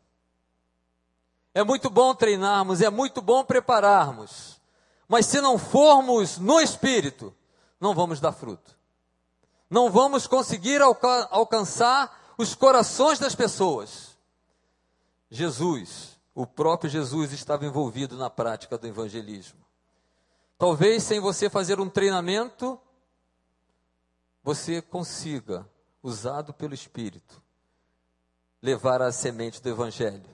É 1.53 1.63
muito 1.63 1.89
bom 1.89 2.13
treinarmos, 2.13 2.81
é 2.81 2.89
muito 2.89 3.21
bom 3.21 3.43
prepararmos, 3.43 4.61
mas 5.07 5.25
se 5.25 5.41
não 5.41 5.57
formos 5.57 6.37
no 6.37 6.59
Espírito, 6.59 7.33
não 7.79 7.93
vamos 7.93 8.19
dar 8.19 8.31
fruto. 8.31 8.77
Não 9.69 9.89
vamos 9.89 10.27
conseguir 10.27 10.81
alca 10.81 11.27
alcançar 11.31 12.28
os 12.39 12.55
corações 12.55 13.19
das 13.19 13.35
pessoas. 13.35 14.17
Jesus, 15.29 16.17
o 16.33 16.47
próprio 16.47 16.89
Jesus 16.89 17.33
estava 17.33 17.65
envolvido 17.65 18.15
na 18.15 18.29
prática 18.29 18.77
do 18.77 18.87
evangelismo. 18.87 19.59
Talvez 20.57 21.03
sem 21.03 21.19
você 21.19 21.49
fazer 21.49 21.81
um 21.81 21.89
treinamento, 21.89 22.79
você 24.41 24.81
consiga, 24.81 25.69
usado 26.01 26.53
pelo 26.53 26.73
Espírito, 26.73 27.43
levar 28.61 29.01
a 29.01 29.11
semente 29.11 29.61
do 29.61 29.67
Evangelho, 29.67 30.29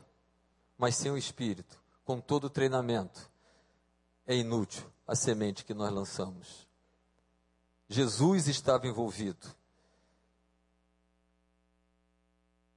mas 0.78 0.96
sem 0.96 1.12
o 1.12 1.18
Espírito, 1.18 1.82
com 2.04 2.22
todo 2.22 2.44
o 2.46 2.50
treinamento, 2.52 3.32
é 4.28 4.36
inútil 4.36 4.86
a 5.08 5.16
semente 5.16 5.66
que 5.66 5.74
nós 5.74 5.92
lançamos. 5.92 6.68
Jesus 7.90 8.48
estava 8.48 8.86
envolvido. 8.86 9.48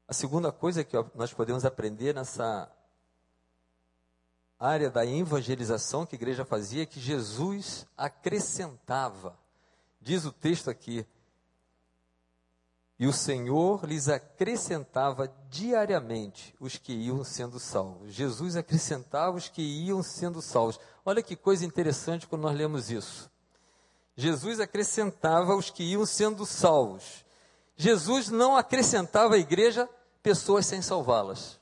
A 0.09 0.15
segunda 0.15 0.51
coisa 0.51 0.83
que 0.83 0.97
nós 1.15 1.35
podemos 1.35 1.67
aprender 1.67 2.15
nessa 2.15 2.67
área 4.59 4.91
da 4.91 5.05
evangelização 5.05 6.07
que 6.07 6.17
a 6.17 6.19
igreja 6.19 6.47
fazia 6.47 6.85
é 6.85 6.87
que 6.87 6.99
Jesus 6.99 7.87
acrescentava. 7.95 9.39
Diz 10.01 10.25
o 10.25 10.33
texto 10.33 10.71
aqui, 10.71 11.07
e 12.99 13.07
o 13.07 13.13
Senhor 13.13 13.85
lhes 13.85 14.09
acrescentava 14.09 15.33
diariamente 15.49 16.53
os 16.59 16.77
que 16.77 16.93
iam 16.93 17.23
sendo 17.23 17.61
salvos. 17.61 18.13
Jesus 18.13 18.57
acrescentava 18.57 19.37
os 19.37 19.49
que 19.49 19.63
iam 19.63 20.03
sendo 20.03 20.43
salvos. 20.43 20.81
Olha 21.05 21.23
que 21.23 21.37
coisa 21.37 21.65
interessante 21.65 22.27
quando 22.27 22.43
nós 22.43 22.57
lemos 22.57 22.91
isso. 22.91 23.31
Jesus 24.17 24.59
acrescentava 24.59 25.55
os 25.55 25.71
que 25.71 25.85
iam 25.85 26.05
sendo 26.05 26.45
salvos. 26.45 27.25
Jesus 27.77 28.31
não 28.31 28.57
acrescentava 28.57 29.37
à 29.37 29.39
igreja 29.39 29.89
pessoas 30.23 30.67
sem 30.67 30.83
salvá-las. 30.83 31.59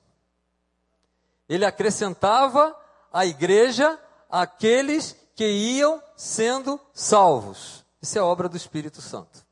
Ele 1.49 1.64
acrescentava 1.64 2.77
à 3.12 3.25
igreja 3.25 3.99
aqueles 4.31 5.16
que 5.35 5.47
iam 5.47 6.03
sendo 6.16 6.81
salvos. 6.92 7.85
Isso 8.01 8.19
é 8.19 8.23
obra 8.23 8.49
do 8.49 8.57
Espírito 8.57 9.01
Santo. 9.01 9.45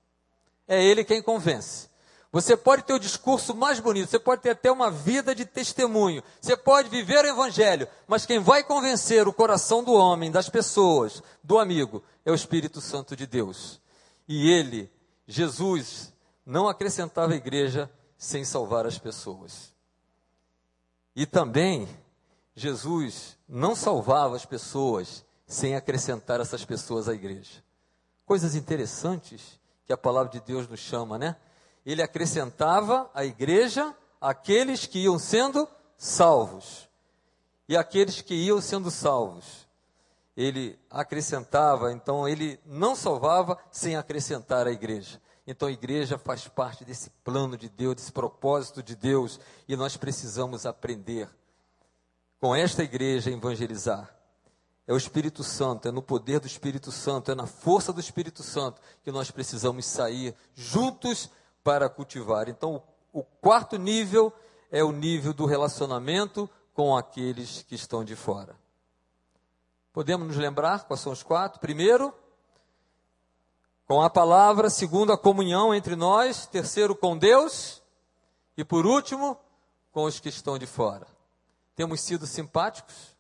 É 0.66 0.82
Ele 0.82 1.04
quem 1.04 1.22
convence. 1.22 1.88
Você 2.34 2.56
pode 2.56 2.82
ter 2.82 2.92
o 2.92 2.98
discurso 2.98 3.54
mais 3.54 3.78
bonito, 3.78 4.10
você 4.10 4.18
pode 4.18 4.42
ter 4.42 4.50
até 4.50 4.68
uma 4.68 4.90
vida 4.90 5.36
de 5.36 5.44
testemunho, 5.44 6.20
você 6.40 6.56
pode 6.56 6.88
viver 6.88 7.24
o 7.24 7.28
Evangelho, 7.28 7.86
mas 8.08 8.26
quem 8.26 8.40
vai 8.40 8.64
convencer 8.64 9.28
o 9.28 9.32
coração 9.32 9.84
do 9.84 9.92
homem, 9.92 10.32
das 10.32 10.48
pessoas, 10.48 11.22
do 11.44 11.60
amigo, 11.60 12.02
é 12.24 12.32
o 12.32 12.34
Espírito 12.34 12.80
Santo 12.80 13.14
de 13.14 13.24
Deus. 13.24 13.80
E 14.26 14.50
Ele, 14.50 14.90
Jesus, 15.28 16.12
não 16.44 16.66
acrescentava 16.66 17.34
a 17.34 17.36
igreja 17.36 17.88
sem 18.24 18.42
salvar 18.42 18.86
as 18.86 18.98
pessoas. 18.98 19.74
E 21.14 21.26
também, 21.26 21.86
Jesus 22.56 23.36
não 23.46 23.76
salvava 23.76 24.34
as 24.34 24.46
pessoas 24.46 25.24
sem 25.46 25.76
acrescentar 25.76 26.40
essas 26.40 26.64
pessoas 26.64 27.08
à 27.08 27.12
igreja. 27.12 27.62
Coisas 28.24 28.54
interessantes 28.54 29.60
que 29.84 29.92
a 29.92 29.96
palavra 29.96 30.32
de 30.32 30.40
Deus 30.40 30.66
nos 30.66 30.80
chama, 30.80 31.18
né? 31.18 31.36
Ele 31.84 32.00
acrescentava 32.00 33.10
à 33.12 33.26
igreja 33.26 33.94
aqueles 34.18 34.86
que 34.86 35.00
iam 35.00 35.18
sendo 35.18 35.68
salvos. 35.98 36.88
E 37.68 37.76
aqueles 37.76 38.22
que 38.22 38.34
iam 38.34 38.60
sendo 38.60 38.90
salvos, 38.90 39.68
ele 40.34 40.78
acrescentava, 40.90 41.92
então 41.92 42.26
ele 42.26 42.58
não 42.64 42.96
salvava 42.96 43.58
sem 43.70 43.96
acrescentar 43.96 44.66
à 44.66 44.72
igreja. 44.72 45.20
Então 45.46 45.68
a 45.68 45.72
igreja 45.72 46.16
faz 46.16 46.48
parte 46.48 46.84
desse 46.84 47.10
plano 47.22 47.56
de 47.56 47.68
Deus, 47.68 47.96
desse 47.96 48.12
propósito 48.12 48.82
de 48.82 48.96
Deus, 48.96 49.38
e 49.68 49.76
nós 49.76 49.96
precisamos 49.96 50.64
aprender 50.64 51.28
com 52.40 52.54
esta 52.54 52.82
igreja 52.82 53.30
a 53.30 53.32
evangelizar. 53.32 54.14
É 54.86 54.92
o 54.92 54.96
Espírito 54.96 55.42
Santo, 55.42 55.88
é 55.88 55.90
no 55.90 56.02
poder 56.02 56.40
do 56.40 56.46
Espírito 56.46 56.92
Santo, 56.92 57.30
é 57.30 57.34
na 57.34 57.46
força 57.46 57.92
do 57.92 58.00
Espírito 58.00 58.42
Santo 58.42 58.80
que 59.02 59.10
nós 59.10 59.30
precisamos 59.30 59.86
sair 59.86 60.34
juntos 60.54 61.30
para 61.62 61.88
cultivar. 61.88 62.48
Então, 62.48 62.82
o, 63.10 63.22
quarto 63.22 63.78
nível 63.78 64.32
é 64.70 64.84
o 64.84 64.92
nível 64.92 65.32
do 65.32 65.46
relacionamento 65.46 66.50
com 66.74 66.94
aqueles 66.94 67.62
que 67.62 67.74
estão 67.74 68.04
de 68.04 68.14
fora. 68.14 68.54
Podemos 69.92 70.26
nos 70.26 70.36
lembrar 70.36 70.84
quais 70.84 71.00
são 71.00 71.12
os 71.12 71.22
quatro? 71.22 71.60
Primeiro, 71.60 72.12
com 73.86 74.00
a 74.00 74.08
palavra, 74.08 74.70
segundo, 74.70 75.12
a 75.12 75.18
comunhão 75.18 75.74
entre 75.74 75.94
nós, 75.94 76.46
terceiro, 76.46 76.94
com 76.94 77.16
Deus, 77.16 77.82
e 78.56 78.64
por 78.64 78.86
último, 78.86 79.38
com 79.92 80.04
os 80.04 80.18
que 80.18 80.28
estão 80.28 80.58
de 80.58 80.66
fora. 80.66 81.06
Temos 81.76 82.00
sido 82.00 82.26
simpáticos? 82.26 83.14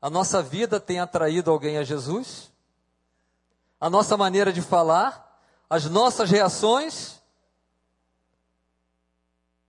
A 0.00 0.10
nossa 0.10 0.42
vida 0.42 0.80
tem 0.80 1.00
atraído 1.00 1.50
alguém 1.50 1.78
a 1.78 1.84
Jesus? 1.84 2.52
A 3.80 3.88
nossa 3.88 4.16
maneira 4.16 4.52
de 4.52 4.60
falar? 4.60 5.40
As 5.70 5.86
nossas 5.86 6.30
reações? 6.30 7.22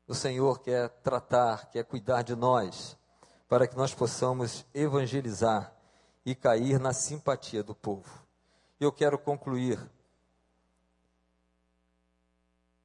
O 0.07 0.13
Senhor 0.13 0.59
quer 0.59 0.89
tratar, 1.01 1.67
quer 1.67 1.85
cuidar 1.85 2.23
de 2.23 2.35
nós, 2.35 2.97
para 3.47 3.67
que 3.67 3.77
nós 3.77 3.93
possamos 3.93 4.65
evangelizar 4.73 5.71
e 6.25 6.35
cair 6.35 6.79
na 6.79 6.93
simpatia 6.93 7.63
do 7.63 7.73
povo. 7.73 8.22
Eu 8.79 8.91
quero 8.91 9.17
concluir 9.17 9.79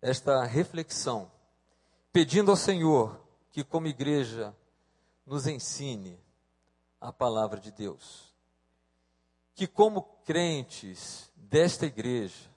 esta 0.01 0.45
reflexão 0.45 1.31
pedindo 2.13 2.51
ao 2.51 2.57
Senhor 2.57 3.21
que, 3.51 3.65
como 3.65 3.87
igreja, 3.87 4.55
nos 5.27 5.47
ensine 5.47 6.19
a 7.01 7.13
palavra 7.13 7.61
de 7.61 7.71
Deus. 7.71 8.33
Que, 9.55 9.67
como 9.67 10.03
crentes 10.25 11.31
desta 11.37 11.87
igreja, 11.87 12.49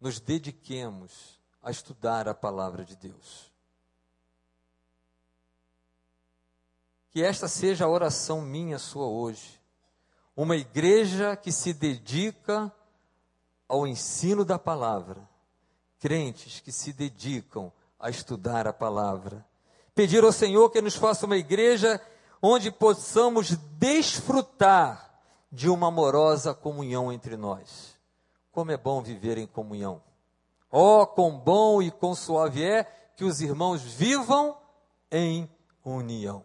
nos 0.00 0.20
dediquemos 0.20 1.40
a 1.62 1.70
estudar 1.70 2.28
a 2.28 2.34
palavra 2.34 2.84
de 2.84 2.96
Deus. 2.96 3.50
Que 7.10 7.22
esta 7.22 7.48
seja 7.48 7.84
a 7.84 7.88
oração 7.88 8.42
minha, 8.42 8.78
sua 8.78 9.06
hoje. 9.06 9.60
Uma 10.36 10.54
igreja 10.54 11.34
que 11.34 11.50
se 11.50 11.72
dedica 11.72 12.70
ao 13.66 13.86
ensino 13.86 14.44
da 14.44 14.58
palavra. 14.58 15.26
Crentes 15.98 16.60
que 16.60 16.70
se 16.70 16.92
dedicam 16.92 17.72
a 17.98 18.10
estudar 18.10 18.66
a 18.66 18.72
palavra. 18.72 19.44
Pedir 19.94 20.22
ao 20.22 20.32
Senhor 20.32 20.68
que 20.70 20.82
nos 20.82 20.94
faça 20.94 21.24
uma 21.24 21.38
igreja 21.38 22.00
onde 22.42 22.70
possamos 22.70 23.56
desfrutar 23.78 25.22
de 25.50 25.70
uma 25.70 25.88
amorosa 25.88 26.52
comunhão 26.52 27.10
entre 27.10 27.36
nós. 27.36 27.96
Como 28.52 28.70
é 28.70 28.76
bom 28.76 29.00
viver 29.02 29.38
em 29.38 29.46
comunhão. 29.46 30.02
Oh, 30.70 31.06
quão 31.06 31.38
bom 31.38 31.80
e 31.80 31.90
quão 31.90 32.14
suave 32.14 32.62
é 32.62 32.84
que 33.16 33.24
os 33.24 33.40
irmãos 33.40 33.82
vivam 33.82 34.56
em 35.10 35.48
união. 35.82 36.44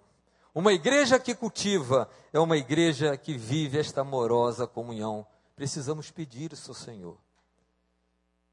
Uma 0.53 0.73
igreja 0.73 1.17
que 1.17 1.33
cultiva 1.33 2.09
é 2.33 2.39
uma 2.39 2.57
igreja 2.57 3.15
que 3.15 3.37
vive 3.37 3.79
esta 3.79 4.01
amorosa 4.01 4.67
comunhão. 4.67 5.25
Precisamos 5.55 6.11
pedir 6.11 6.51
isso 6.51 6.71
ao 6.71 6.75
Senhor. 6.75 7.17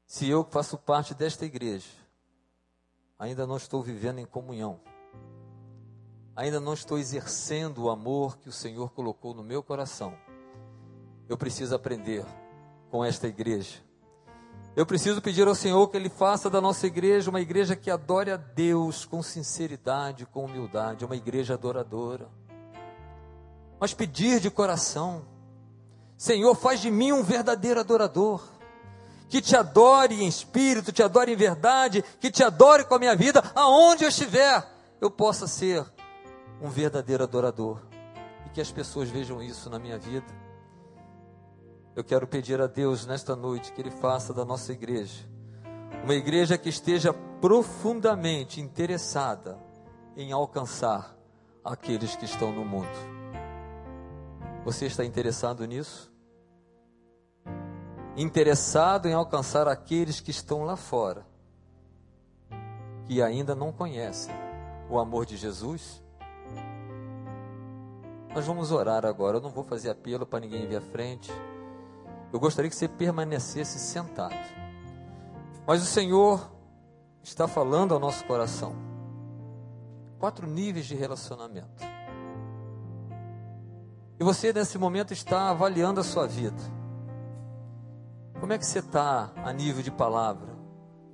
Se 0.05 0.27
eu 0.27 0.43
faço 0.43 0.77
parte 0.77 1.13
desta 1.13 1.45
igreja, 1.45 1.89
ainda 3.17 3.45
não 3.45 3.57
estou 3.57 3.83
vivendo 3.83 4.19
em 4.19 4.25
comunhão, 4.25 4.79
ainda 6.35 6.59
não 6.59 6.73
estou 6.73 6.97
exercendo 6.97 7.83
o 7.83 7.89
amor 7.89 8.37
que 8.37 8.47
o 8.47 8.53
Senhor 8.53 8.91
colocou 8.91 9.33
no 9.33 9.43
meu 9.43 9.61
coração. 9.61 10.17
Eu 11.27 11.37
preciso 11.37 11.75
aprender 11.75 12.25
com 12.89 13.03
esta 13.03 13.27
igreja. 13.27 13.88
Eu 14.75 14.85
preciso 14.85 15.21
pedir 15.21 15.47
ao 15.47 15.55
Senhor 15.55 15.87
que 15.89 15.97
Ele 15.97 16.09
faça 16.09 16.49
da 16.49 16.61
nossa 16.61 16.85
igreja 16.85 17.29
uma 17.29 17.41
igreja 17.41 17.75
que 17.75 17.89
adore 17.89 18.31
a 18.31 18.37
Deus 18.37 19.03
com 19.03 19.21
sinceridade, 19.21 20.25
com 20.25 20.45
humildade, 20.45 21.03
uma 21.03 21.15
igreja 21.15 21.55
adoradora. 21.55 22.29
Mas 23.79 23.93
pedir 23.93 24.39
de 24.39 24.49
coração, 24.49 25.25
Senhor, 26.17 26.53
faz 26.55 26.79
de 26.81 26.91
mim 26.91 27.11
um 27.11 27.23
verdadeiro 27.23 27.79
adorador, 27.79 28.43
que 29.27 29.41
te 29.41 29.55
adore 29.55 30.21
em 30.21 30.27
espírito, 30.27 30.91
te 30.91 31.01
adore 31.01 31.31
em 31.31 31.35
verdade, 31.35 32.03
que 32.19 32.31
te 32.31 32.43
adore 32.43 32.83
com 32.83 32.95
a 32.95 32.99
minha 32.99 33.15
vida, 33.15 33.43
aonde 33.55 34.03
eu 34.03 34.09
estiver, 34.09 34.65
eu 35.01 35.09
possa 35.09 35.47
ser 35.47 35.85
um 36.61 36.69
verdadeiro 36.69 37.23
adorador 37.23 37.79
e 38.45 38.49
que 38.49 38.61
as 38.61 38.71
pessoas 38.71 39.09
vejam 39.09 39.41
isso 39.41 39.69
na 39.69 39.79
minha 39.79 39.97
vida. 39.97 40.48
Eu 41.99 42.03
quero 42.05 42.25
pedir 42.25 42.61
a 42.61 42.65
Deus 42.65 43.05
nesta 43.05 43.35
noite 43.35 43.73
que 43.73 43.81
Ele 43.81 43.91
faça 43.91 44.33
da 44.33 44.45
nossa 44.45 44.71
igreja 44.71 45.27
uma 46.01 46.13
igreja 46.13 46.57
que 46.57 46.69
esteja 46.69 47.11
profundamente 47.41 48.61
interessada 48.61 49.59
em 50.15 50.31
alcançar 50.31 51.13
aqueles 51.61 52.15
que 52.15 52.23
estão 52.23 52.53
no 52.53 52.63
mundo. 52.63 52.87
Você 54.63 54.85
está 54.85 55.03
interessado 55.03 55.65
nisso? 55.65 56.09
Interessado 58.15 59.09
em 59.09 59.13
alcançar 59.13 59.67
aqueles 59.67 60.21
que 60.21 60.31
estão 60.31 60.63
lá 60.63 60.77
fora, 60.77 61.27
que 63.07 63.21
ainda 63.21 63.53
não 63.53 63.73
conhecem 63.73 64.33
o 64.89 64.97
amor 64.97 65.25
de 65.25 65.35
Jesus? 65.35 66.01
Nós 68.33 68.45
vamos 68.45 68.71
orar 68.71 69.05
agora. 69.05 69.35
Eu 69.35 69.41
não 69.41 69.49
vou 69.49 69.65
fazer 69.65 69.89
apelo 69.89 70.25
para 70.25 70.39
ninguém 70.39 70.65
vir 70.65 70.77
à 70.77 70.81
frente. 70.81 71.29
Eu 72.31 72.39
gostaria 72.39 72.69
que 72.69 72.75
você 72.75 72.87
permanecesse 72.87 73.79
sentado. 73.79 74.35
Mas 75.65 75.81
o 75.81 75.85
Senhor 75.85 76.51
está 77.23 77.47
falando 77.47 77.93
ao 77.93 77.99
nosso 77.99 78.23
coração. 78.25 78.75
Quatro 80.19 80.47
níveis 80.47 80.85
de 80.85 80.95
relacionamento. 80.95 81.83
E 84.19 84.23
você, 84.23 84.51
nesse 84.51 84.77
momento, 84.77 85.13
está 85.13 85.49
avaliando 85.49 86.01
a 86.01 86.03
sua 86.03 86.27
vida. 86.27 86.61
Como 88.39 88.51
é 88.51 88.57
que 88.57 88.65
você 88.65 88.79
está 88.79 89.31
a 89.37 89.51
nível 89.53 89.81
de 89.81 89.91
palavra? 89.91 90.49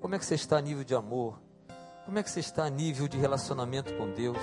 Como 0.02 0.16
é 0.16 0.20
que 0.20 0.26
você 0.26 0.36
está 0.36 0.58
a 0.58 0.62
nível 0.62 0.84
de 0.84 0.96
amor? 0.96 1.40
Como 2.06 2.20
é 2.20 2.24
que 2.24 2.30
você 2.30 2.40
está 2.40 2.66
a 2.66 2.70
nível 2.70 3.08
de 3.08 3.18
relacionamento 3.18 3.94
com 3.96 4.12
Deus? 4.12 4.38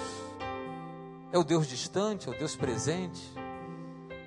É 1.33 1.39
o 1.39 1.45
Deus 1.45 1.67
distante? 1.67 2.29
É 2.29 2.33
o 2.33 2.39
Deus 2.39 2.57
presente? 2.57 3.33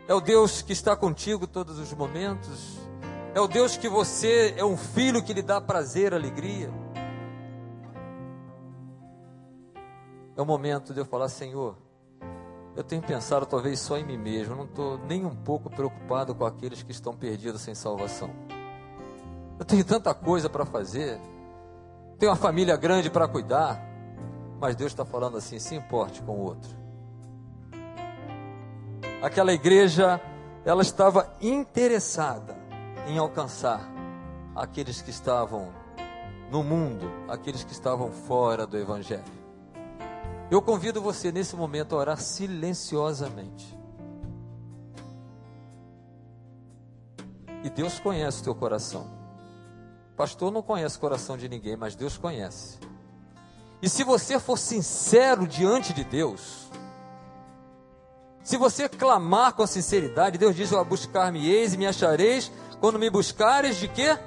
É 0.07 0.13
o 0.13 0.21
Deus 0.21 0.61
que 0.61 0.71
está 0.71 0.95
contigo 0.95 1.47
todos 1.47 1.79
os 1.79 1.91
momentos? 1.91 2.77
É 3.33 3.41
o 3.41 3.47
Deus 3.47 3.75
que 3.75 3.89
você 3.89 4.53
é 4.55 4.63
um 4.63 4.77
filho 4.77 5.23
que 5.23 5.33
lhe 5.33 5.41
dá 5.41 5.59
prazer, 5.59 6.13
alegria? 6.13 6.69
É 10.37 10.41
o 10.41 10.45
momento 10.45 10.93
de 10.93 10.99
eu 10.99 11.05
falar, 11.05 11.27
Senhor, 11.27 11.75
eu 12.75 12.83
tenho 12.83 13.01
pensado 13.01 13.47
talvez 13.47 13.79
só 13.79 13.97
em 13.97 14.05
mim 14.05 14.17
mesmo, 14.17 14.53
eu 14.53 14.57
não 14.57 14.65
estou 14.65 14.99
nem 15.07 15.25
um 15.25 15.35
pouco 15.35 15.71
preocupado 15.71 16.35
com 16.35 16.45
aqueles 16.45 16.83
que 16.83 16.91
estão 16.91 17.13
perdidos 17.13 17.61
sem 17.61 17.73
salvação. 17.73 18.29
Eu 19.57 19.65
tenho 19.65 19.83
tanta 19.83 20.13
coisa 20.13 20.49
para 20.49 20.65
fazer, 20.65 21.19
tenho 22.19 22.31
uma 22.31 22.37
família 22.37 22.77
grande 22.77 23.09
para 23.09 23.27
cuidar, 23.27 23.81
mas 24.59 24.75
Deus 24.75 24.91
está 24.91 25.03
falando 25.03 25.37
assim: 25.37 25.57
se 25.57 25.73
importe 25.73 26.21
com 26.21 26.33
o 26.33 26.43
outro. 26.43 26.84
Aquela 29.25 29.51
igreja, 29.51 30.21
ela 30.63 30.83
estava 30.83 31.35
interessada 31.41 32.55
em 33.07 33.17
alcançar 33.17 33.81
aqueles 34.55 35.01
que 35.01 35.09
estavam 35.09 35.73
no 36.51 36.63
mundo, 36.63 37.11
aqueles 37.27 37.63
que 37.63 37.71
estavam 37.71 38.11
fora 38.11 38.67
do 38.67 38.77
Evangelho. 38.77 39.23
Eu 40.51 40.61
convido 40.61 41.01
você 41.01 41.31
nesse 41.31 41.55
momento 41.55 41.95
a 41.95 41.97
orar 41.97 42.21
silenciosamente. 42.21 43.75
E 47.63 47.69
Deus 47.71 47.99
conhece 47.99 48.41
o 48.41 48.43
teu 48.43 48.53
coração. 48.53 49.07
Pastor 50.15 50.51
não 50.51 50.61
conhece 50.61 50.97
o 50.97 50.99
coração 50.99 51.35
de 51.35 51.49
ninguém, 51.49 51.75
mas 51.75 51.95
Deus 51.95 52.15
conhece. 52.15 52.77
E 53.81 53.89
se 53.89 54.03
você 54.03 54.39
for 54.39 54.59
sincero 54.59 55.47
diante 55.47 55.93
de 55.93 56.03
Deus, 56.03 56.64
se 58.45 58.57
você 58.57 58.87
clamar 58.87 59.53
com 59.53 59.65
sinceridade, 59.65 60.37
Deus 60.37 60.55
diz: 60.55 60.69
buscar-me-eis 60.87 61.73
e 61.73 61.77
me 61.77 61.87
achareis 61.87 62.51
quando 62.79 62.99
me 62.99 63.09
buscares 63.09 63.77
de 63.77 63.87
quê? 63.87 64.17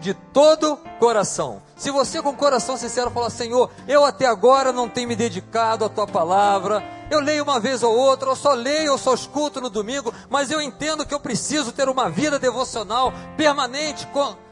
De 0.00 0.12
todo 0.12 0.76
coração. 0.98 1.62
Se 1.76 1.90
você 1.92 2.20
com 2.20 2.34
coração 2.34 2.76
sincero 2.76 3.12
falar, 3.12 3.30
Senhor, 3.30 3.70
eu 3.86 4.04
até 4.04 4.26
agora 4.26 4.72
não 4.72 4.88
tenho 4.88 5.06
me 5.06 5.14
dedicado 5.14 5.84
à 5.84 5.88
tua 5.88 6.06
palavra, 6.06 6.82
eu 7.12 7.20
leio 7.20 7.44
uma 7.44 7.60
vez 7.60 7.84
ou 7.84 7.96
outra, 7.96 8.30
eu 8.30 8.36
só 8.36 8.54
leio, 8.54 8.88
eu 8.88 8.98
só 8.98 9.14
escuto 9.14 9.60
no 9.60 9.70
domingo, 9.70 10.12
mas 10.28 10.50
eu 10.50 10.60
entendo 10.60 11.06
que 11.06 11.14
eu 11.14 11.20
preciso 11.20 11.70
ter 11.70 11.88
uma 11.88 12.10
vida 12.10 12.40
devocional 12.40 13.12
permanente, 13.36 14.08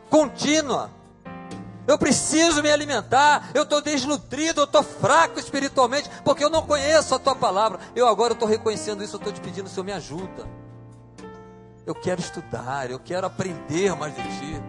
contínua. 0.09 0.91
Eu 1.89 1.97
preciso 1.97 2.63
me 2.63 2.71
alimentar, 2.71 3.49
eu 3.55 3.63
estou 3.63 3.81
desnutrido, 3.81 4.61
eu 4.61 4.65
estou 4.65 4.83
fraco 4.83 5.41
espiritualmente, 5.41 6.11
porque 6.23 6.45
eu 6.45 6.51
não 6.51 6.61
conheço 6.61 7.15
a 7.15 7.19
tua 7.19 7.35
palavra. 7.35 7.81
Eu 7.97 8.07
agora 8.07 8.35
estou 8.35 8.47
reconhecendo 8.47 9.03
isso, 9.03 9.17
eu 9.17 9.19
estou 9.19 9.33
te 9.33 9.41
pedindo, 9.41 9.71
Senhor, 9.71 9.85
me 9.85 9.93
ajuda. 9.93 10.47
Eu 11.87 11.95
quero 11.95 12.21
estudar, 12.21 12.91
eu 12.91 12.99
quero 12.99 13.27
aprender 13.27 13.97
mais 13.97 14.15
de 14.15 14.23
ti. 14.23 14.63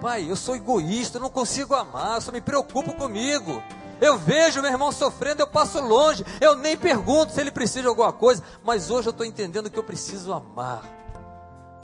Pai, 0.00 0.28
eu 0.28 0.34
sou 0.34 0.56
egoísta, 0.56 1.18
eu 1.18 1.22
não 1.22 1.30
consigo 1.30 1.72
amar, 1.72 2.16
eu 2.16 2.20
só 2.20 2.32
me 2.32 2.40
preocupo 2.40 2.92
comigo. 2.94 3.62
Eu 4.00 4.18
vejo 4.18 4.60
meu 4.60 4.72
irmão 4.72 4.90
sofrendo, 4.90 5.40
eu 5.40 5.46
passo 5.46 5.80
longe, 5.80 6.26
eu 6.40 6.56
nem 6.56 6.76
pergunto 6.76 7.32
se 7.32 7.40
ele 7.40 7.52
precisa 7.52 7.82
de 7.82 7.86
alguma 7.86 8.12
coisa, 8.12 8.42
mas 8.64 8.90
hoje 8.90 9.06
eu 9.06 9.12
estou 9.12 9.24
entendendo 9.24 9.70
que 9.70 9.78
eu 9.78 9.84
preciso 9.84 10.32
amar, 10.32 10.82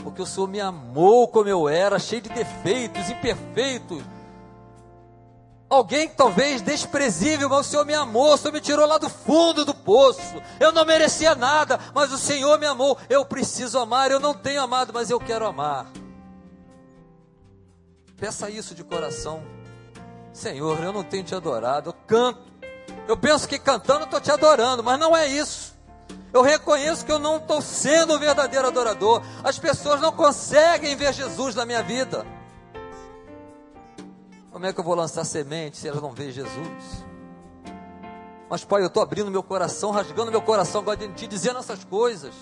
porque 0.03 0.21
o 0.21 0.27
Senhor 0.27 0.49
me 0.49 0.61
amou 0.61 1.29
como 1.29 1.49
eu 1.49 1.69
era, 1.69 2.01
cheio 2.01 2.21
de 2.21 2.31
defeitos, 2.31 3.09
imperfeitos, 3.09 4.03
Alguém 5.71 6.09
talvez 6.09 6.61
desprezível, 6.61 7.49
mas 7.49 7.69
o 7.69 7.71
Senhor 7.71 7.87
me 7.87 7.95
amou, 7.95 8.35
o 8.35 8.37
Senhor 8.37 8.53
me 8.53 8.61
tirou 8.61 8.85
lá 8.89 8.99
do 8.99 9.09
fundo 9.09 9.65
do 9.65 9.73
poço. 9.73 10.43
Eu 10.59 10.73
não 10.73 10.85
merecia 10.85 11.37
nada, 11.37 11.79
mas 11.95 12.13
o 12.13 12.19
Senhor 12.19 12.59
me 12.59 12.67
amou. 12.67 12.99
Eu 13.09 13.25
preciso 13.25 13.79
amar, 13.79 14.11
eu 14.11 14.19
não 14.19 14.35
tenho 14.35 14.61
amado, 14.61 14.93
mas 14.93 15.11
eu 15.11 15.21
quero 15.21 15.47
amar. 15.47 15.87
Peça 18.17 18.51
isso 18.51 18.75
de 18.75 18.83
coração. 18.83 19.45
Senhor, 20.33 20.83
eu 20.83 20.93
não 20.93 21.05
tenho 21.05 21.23
te 21.23 21.37
adorado, 21.37 21.91
eu 21.91 21.95
canto. 22.05 22.51
Eu 23.07 23.17
penso 23.17 23.47
que 23.47 23.57
cantando 23.57 24.05
estou 24.05 24.21
te 24.21 24.33
adorando, 24.33 24.83
mas 24.83 24.99
não 24.99 25.17
é 25.17 25.29
isso. 25.29 25.79
Eu 26.33 26.43
reconheço 26.43 27.07
que 27.07 27.13
eu 27.13 27.19
não 27.21 27.37
estou 27.37 27.63
sendo 27.63 28.15
o 28.15 28.19
verdadeiro 28.19 28.67
adorador. 28.67 29.23
As 29.45 29.57
pessoas 29.57 30.01
não 30.01 30.11
conseguem 30.11 30.97
ver 30.97 31.13
Jesus 31.13 31.55
na 31.55 31.65
minha 31.65 31.83
vida. 31.83 32.27
Como 34.51 34.67
é 34.67 34.73
que 34.73 34.81
eu 34.81 34.85
vou 34.85 34.95
lançar 34.95 35.25
semente 35.25 35.77
se 35.77 35.89
elas 35.89 36.03
não 36.03 36.13
veem 36.13 36.33
Jesus? 36.33 37.05
Mas, 38.49 38.65
Pai, 38.65 38.83
eu 38.83 38.89
estou 38.89 39.03
abrindo 39.03 39.31
meu 39.31 39.45
coração, 39.45 39.93
rasgando 39.93 40.31
meu 40.31 40.43
coração 40.43 40.81
agora 40.81 40.97
de 40.97 41.09
Ti, 41.15 41.29
dizendo 41.29 41.61
essas 41.61 41.85
coisas. 41.85 42.35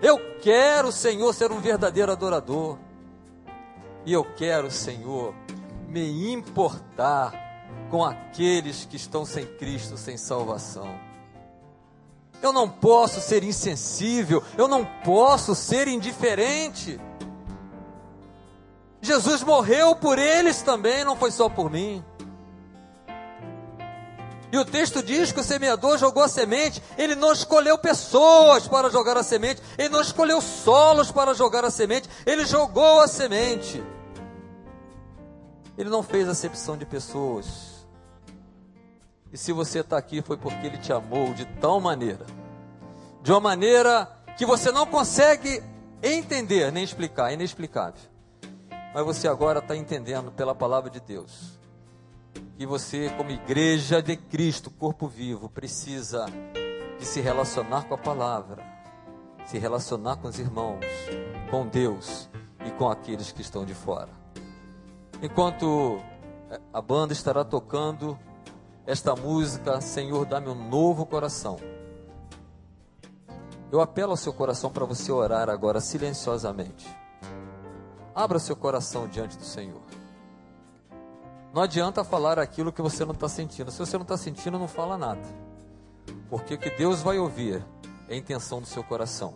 Eu 0.00 0.18
quero, 0.40 0.90
Senhor, 0.90 1.32
ser 1.34 1.52
um 1.52 1.60
verdadeiro 1.60 2.10
adorador. 2.10 2.78
E 4.06 4.12
eu 4.12 4.24
quero, 4.24 4.70
Senhor, 4.70 5.34
me 5.88 6.32
importar 6.32 7.34
com 7.90 8.02
aqueles 8.02 8.86
que 8.86 8.96
estão 8.96 9.26
sem 9.26 9.44
Cristo, 9.44 9.98
sem 9.98 10.16
salvação. 10.16 10.88
Eu 12.42 12.52
não 12.52 12.68
posso 12.68 13.20
ser 13.20 13.44
insensível, 13.44 14.42
eu 14.56 14.68
não 14.68 14.84
posso 15.04 15.54
ser 15.54 15.88
indiferente. 15.88 16.98
Jesus 19.06 19.42
morreu 19.42 19.94
por 19.94 20.18
eles 20.18 20.60
também, 20.62 21.04
não 21.04 21.16
foi 21.16 21.30
só 21.30 21.48
por 21.48 21.70
mim. 21.70 22.04
E 24.52 24.58
o 24.58 24.64
texto 24.64 25.02
diz 25.02 25.32
que 25.32 25.40
o 25.40 25.44
semeador 25.44 25.98
jogou 25.98 26.22
a 26.22 26.28
semente, 26.28 26.82
ele 26.98 27.14
não 27.14 27.32
escolheu 27.32 27.78
pessoas 27.78 28.66
para 28.66 28.90
jogar 28.90 29.16
a 29.16 29.22
semente, 29.22 29.62
ele 29.78 29.88
não 29.88 30.00
escolheu 30.00 30.40
solos 30.40 31.10
para 31.10 31.34
jogar 31.34 31.64
a 31.64 31.70
semente, 31.70 32.08
ele 32.24 32.44
jogou 32.44 33.00
a 33.00 33.08
semente. 33.08 33.82
Ele 35.76 35.90
não 35.90 36.02
fez 36.02 36.28
acepção 36.28 36.76
de 36.76 36.86
pessoas. 36.86 37.86
E 39.32 39.36
se 39.36 39.52
você 39.52 39.80
está 39.80 39.98
aqui 39.98 40.22
foi 40.22 40.36
porque 40.36 40.66
ele 40.66 40.78
te 40.78 40.92
amou 40.92 41.34
de 41.34 41.44
tal 41.60 41.80
maneira, 41.80 42.24
de 43.22 43.30
uma 43.30 43.40
maneira 43.40 44.10
que 44.36 44.46
você 44.46 44.72
não 44.72 44.86
consegue 44.86 45.62
entender 46.02 46.72
nem 46.72 46.84
explicar, 46.84 47.32
inexplicável 47.32 48.15
mas 48.96 49.04
você 49.04 49.28
agora 49.28 49.58
está 49.58 49.76
entendendo 49.76 50.32
pela 50.32 50.54
palavra 50.54 50.88
de 50.88 51.00
Deus 51.00 51.58
que 52.56 52.64
você, 52.64 53.10
como 53.10 53.28
igreja 53.28 54.00
de 54.00 54.16
Cristo, 54.16 54.70
corpo 54.70 55.06
vivo, 55.06 55.50
precisa 55.50 56.24
de 56.98 57.04
se 57.04 57.20
relacionar 57.20 57.84
com 57.84 57.92
a 57.92 57.98
palavra, 57.98 58.64
se 59.44 59.58
relacionar 59.58 60.16
com 60.16 60.28
os 60.28 60.38
irmãos, 60.38 60.80
com 61.50 61.66
Deus 61.66 62.30
e 62.64 62.70
com 62.70 62.88
aqueles 62.88 63.32
que 63.32 63.42
estão 63.42 63.66
de 63.66 63.74
fora. 63.74 64.08
Enquanto 65.20 66.00
a 66.72 66.80
banda 66.80 67.12
estará 67.12 67.44
tocando 67.44 68.18
esta 68.86 69.14
música, 69.14 69.78
Senhor, 69.82 70.24
dá-me 70.24 70.48
um 70.48 70.70
novo 70.70 71.04
coração. 71.04 71.58
Eu 73.70 73.82
apelo 73.82 74.12
ao 74.12 74.16
seu 74.16 74.32
coração 74.32 74.70
para 74.70 74.86
você 74.86 75.12
orar 75.12 75.50
agora 75.50 75.82
silenciosamente. 75.82 76.88
Abra 78.16 78.38
seu 78.38 78.56
coração 78.56 79.06
diante 79.06 79.36
do 79.36 79.44
Senhor. 79.44 79.82
Não 81.52 81.60
adianta 81.60 82.02
falar 82.02 82.38
aquilo 82.38 82.72
que 82.72 82.80
você 82.80 83.04
não 83.04 83.12
está 83.12 83.28
sentindo. 83.28 83.70
Se 83.70 83.78
você 83.78 83.98
não 83.98 84.04
está 84.04 84.16
sentindo, 84.16 84.58
não 84.58 84.66
fala 84.66 84.96
nada. 84.96 85.20
Porque 86.30 86.54
o 86.54 86.58
que 86.58 86.70
Deus 86.70 87.02
vai 87.02 87.18
ouvir 87.18 87.62
é 88.08 88.14
a 88.14 88.16
intenção 88.16 88.58
do 88.58 88.66
seu 88.66 88.82
coração. 88.82 89.34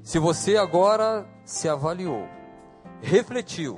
Se 0.00 0.20
você 0.20 0.56
agora 0.56 1.26
se 1.44 1.68
avaliou, 1.68 2.24
refletiu 3.02 3.76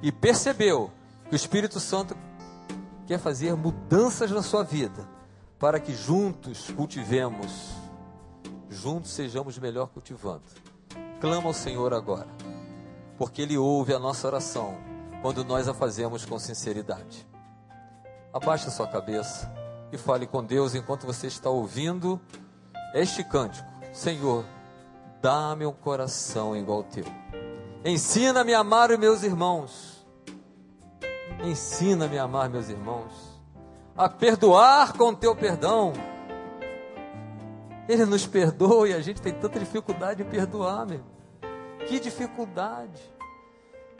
e 0.00 0.12
percebeu 0.12 0.92
que 1.28 1.34
o 1.34 1.36
Espírito 1.36 1.80
Santo 1.80 2.16
quer 3.04 3.18
fazer 3.18 3.56
mudanças 3.56 4.30
na 4.30 4.42
sua 4.42 4.62
vida, 4.62 5.08
para 5.58 5.80
que 5.80 5.92
juntos 5.92 6.70
cultivemos, 6.70 7.72
juntos 8.70 9.10
sejamos 9.10 9.58
melhor 9.58 9.88
cultivando. 9.88 10.44
Clama 11.20 11.48
ao 11.48 11.52
Senhor 11.52 11.92
agora 11.92 12.28
porque 13.16 13.42
Ele 13.42 13.56
ouve 13.56 13.92
a 13.94 13.98
nossa 13.98 14.26
oração 14.26 14.76
quando 15.22 15.44
nós 15.44 15.68
a 15.68 15.74
fazemos 15.74 16.24
com 16.24 16.38
sinceridade. 16.38 17.26
Abaixe 18.32 18.68
a 18.68 18.70
sua 18.70 18.86
cabeça 18.86 19.52
e 19.90 19.98
fale 19.98 20.26
com 20.26 20.44
Deus 20.44 20.74
enquanto 20.74 21.06
você 21.06 21.26
está 21.26 21.48
ouvindo 21.50 22.20
este 22.94 23.24
cântico. 23.24 23.68
Senhor, 23.92 24.44
dá-me 25.22 25.66
um 25.66 25.72
coração 25.72 26.56
igual 26.56 26.78
ao 26.78 26.84
teu. 26.84 27.04
Ensina-me 27.84 28.52
a 28.52 28.60
amar 28.60 28.90
os 28.90 28.98
meus 28.98 29.22
irmãos. 29.22 30.06
Ensina-me 31.42 32.18
a 32.18 32.24
amar 32.24 32.48
meus 32.48 32.68
irmãos. 32.68 33.12
A 33.96 34.08
perdoar 34.08 34.92
com 34.92 35.14
teu 35.14 35.34
perdão. 35.34 35.92
Ele 37.88 38.04
nos 38.04 38.26
perdoa 38.26 38.88
e 38.88 38.94
a 38.94 39.00
gente 39.00 39.22
tem 39.22 39.32
tanta 39.32 39.58
dificuldade 39.58 40.22
em 40.22 40.26
perdoar, 40.26 40.84
meu. 40.86 41.15
Que 41.88 42.00
dificuldade. 42.00 43.16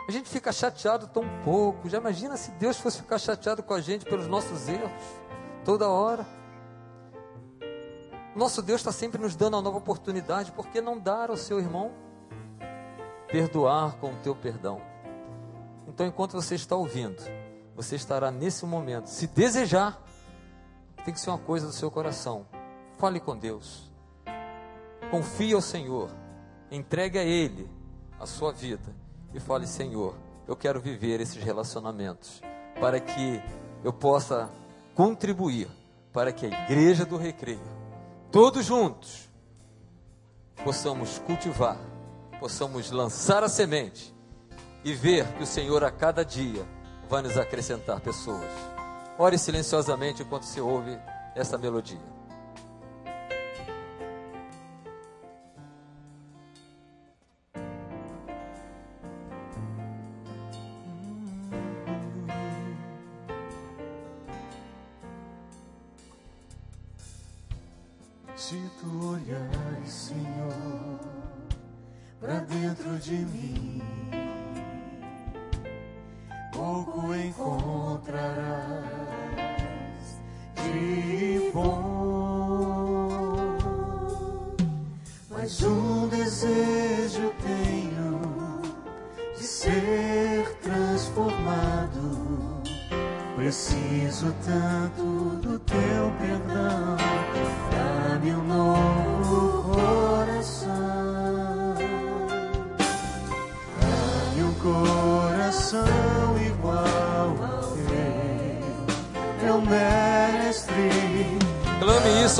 A 0.09 0.13
gente 0.13 0.29
fica 0.29 0.53
chateado 0.53 1.09
tão 1.09 1.25
pouco. 1.45 1.89
Já 1.89 1.99
imagina 1.99 2.37
se 2.37 2.51
Deus 2.53 2.79
fosse 2.79 2.99
ficar 2.99 3.19
chateado 3.19 3.63
com 3.63 3.75
a 3.75 3.81
gente 3.81 4.05
pelos 4.05 4.29
nossos 4.29 4.69
erros, 4.69 4.91
toda 5.65 5.89
hora. 5.89 6.25
Nosso 8.35 8.63
Deus 8.63 8.81
está 8.81 8.93
sempre 8.93 9.21
nos 9.21 9.35
dando 9.35 9.55
uma 9.55 9.63
nova 9.63 9.79
oportunidade, 9.79 10.53
por 10.53 10.69
que 10.69 10.81
não 10.81 10.99
dar 10.99 11.31
ao 11.31 11.37
seu 11.37 11.59
irmão? 11.59 11.91
Perdoar 13.29 13.97
com 13.97 14.13
o 14.13 14.17
teu 14.17 14.37
perdão. 14.37 14.81
Então, 15.89 16.07
enquanto 16.07 16.33
você 16.33 16.55
está 16.55 16.77
ouvindo, 16.77 17.23
você 17.75 17.97
estará 17.97 18.31
nesse 18.31 18.67
momento, 18.67 19.07
se 19.07 19.27
desejar, 19.27 20.01
tem 21.05 21.15
que 21.15 21.21
ser 21.21 21.31
uma 21.31 21.39
coisa 21.39 21.67
do 21.67 21.73
seu 21.73 21.91
coração. 21.91 22.47
Fale 22.99 23.19
com 23.19 23.37
Deus. 23.37 23.91
Confie 25.11 25.55
ao 25.55 25.61
Senhor. 25.61 26.11
Entregue 26.71 27.19
a 27.19 27.25
Ele 27.25 27.76
a 28.21 28.27
sua 28.27 28.53
vida 28.53 28.95
e 29.35 29.41
fale: 29.41 29.67
Senhor, 29.67 30.15
eu 30.47 30.57
quero 30.57 30.81
viver 30.81 31.21
esses 31.21 31.43
relacionamentos 31.43 32.41
para 32.81 33.01
que 33.01 33.43
eu 33.85 33.93
possa 33.93 34.51
contribuir 34.95 35.69
para 36.13 36.33
que 36.33 36.47
a 36.47 36.65
igreja 36.65 37.05
do 37.05 37.19
recreio, 37.19 37.61
todos 38.33 38.65
juntos, 38.65 39.29
possamos 40.65 41.19
cultivar, 41.19 41.77
possamos 42.41 42.91
lançar 42.91 43.45
a 43.45 43.51
semente 43.51 44.15
e 44.83 44.95
ver 44.95 45.27
que 45.35 45.43
o 45.43 45.47
Senhor 45.47 45.85
a 45.85 45.91
cada 45.91 46.25
dia 46.25 46.67
vai 47.09 47.21
nos 47.21 47.37
acrescentar 47.37 48.01
pessoas. 48.01 48.51
Ore 49.19 49.37
silenciosamente 49.37 50.23
enquanto 50.23 50.45
se 50.45 50.61
ouve 50.61 50.99
essa 51.35 51.59
melodia. 51.59 52.16
De 72.99 73.13
mim, 73.13 73.76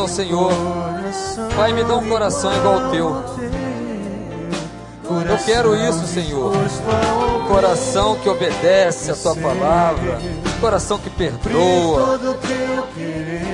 ao 0.07 0.09
Senhor. 0.09 0.53
Pai, 1.57 1.73
me 1.73 1.83
dá 1.83 1.97
um 1.97 2.09
coração 2.09 2.55
igual 2.55 2.85
ao 2.85 2.91
teu. 2.91 3.25
Eu 5.29 5.39
quero 5.45 5.75
isso, 5.75 6.07
Senhor. 6.07 6.53
Um 6.55 7.49
coração 7.49 8.17
que 8.17 8.29
obedece 8.29 9.11
a 9.11 9.17
tua 9.17 9.35
palavra. 9.35 10.19
Um 10.57 10.61
coração 10.61 10.99
que 10.99 11.11
perdoa. 11.11 12.21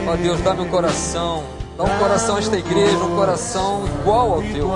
Ó 0.06 0.16
Deus, 0.16 0.40
dá-me 0.42 0.60
um 0.62 0.68
coração. 0.68 1.44
Dá 1.76 1.84
um 1.84 1.98
coração 1.98 2.36
a 2.36 2.38
esta 2.38 2.56
igreja, 2.56 2.98
um 2.98 3.16
coração 3.16 3.84
igual 4.00 4.34
ao 4.34 4.42
teu. 4.42 4.70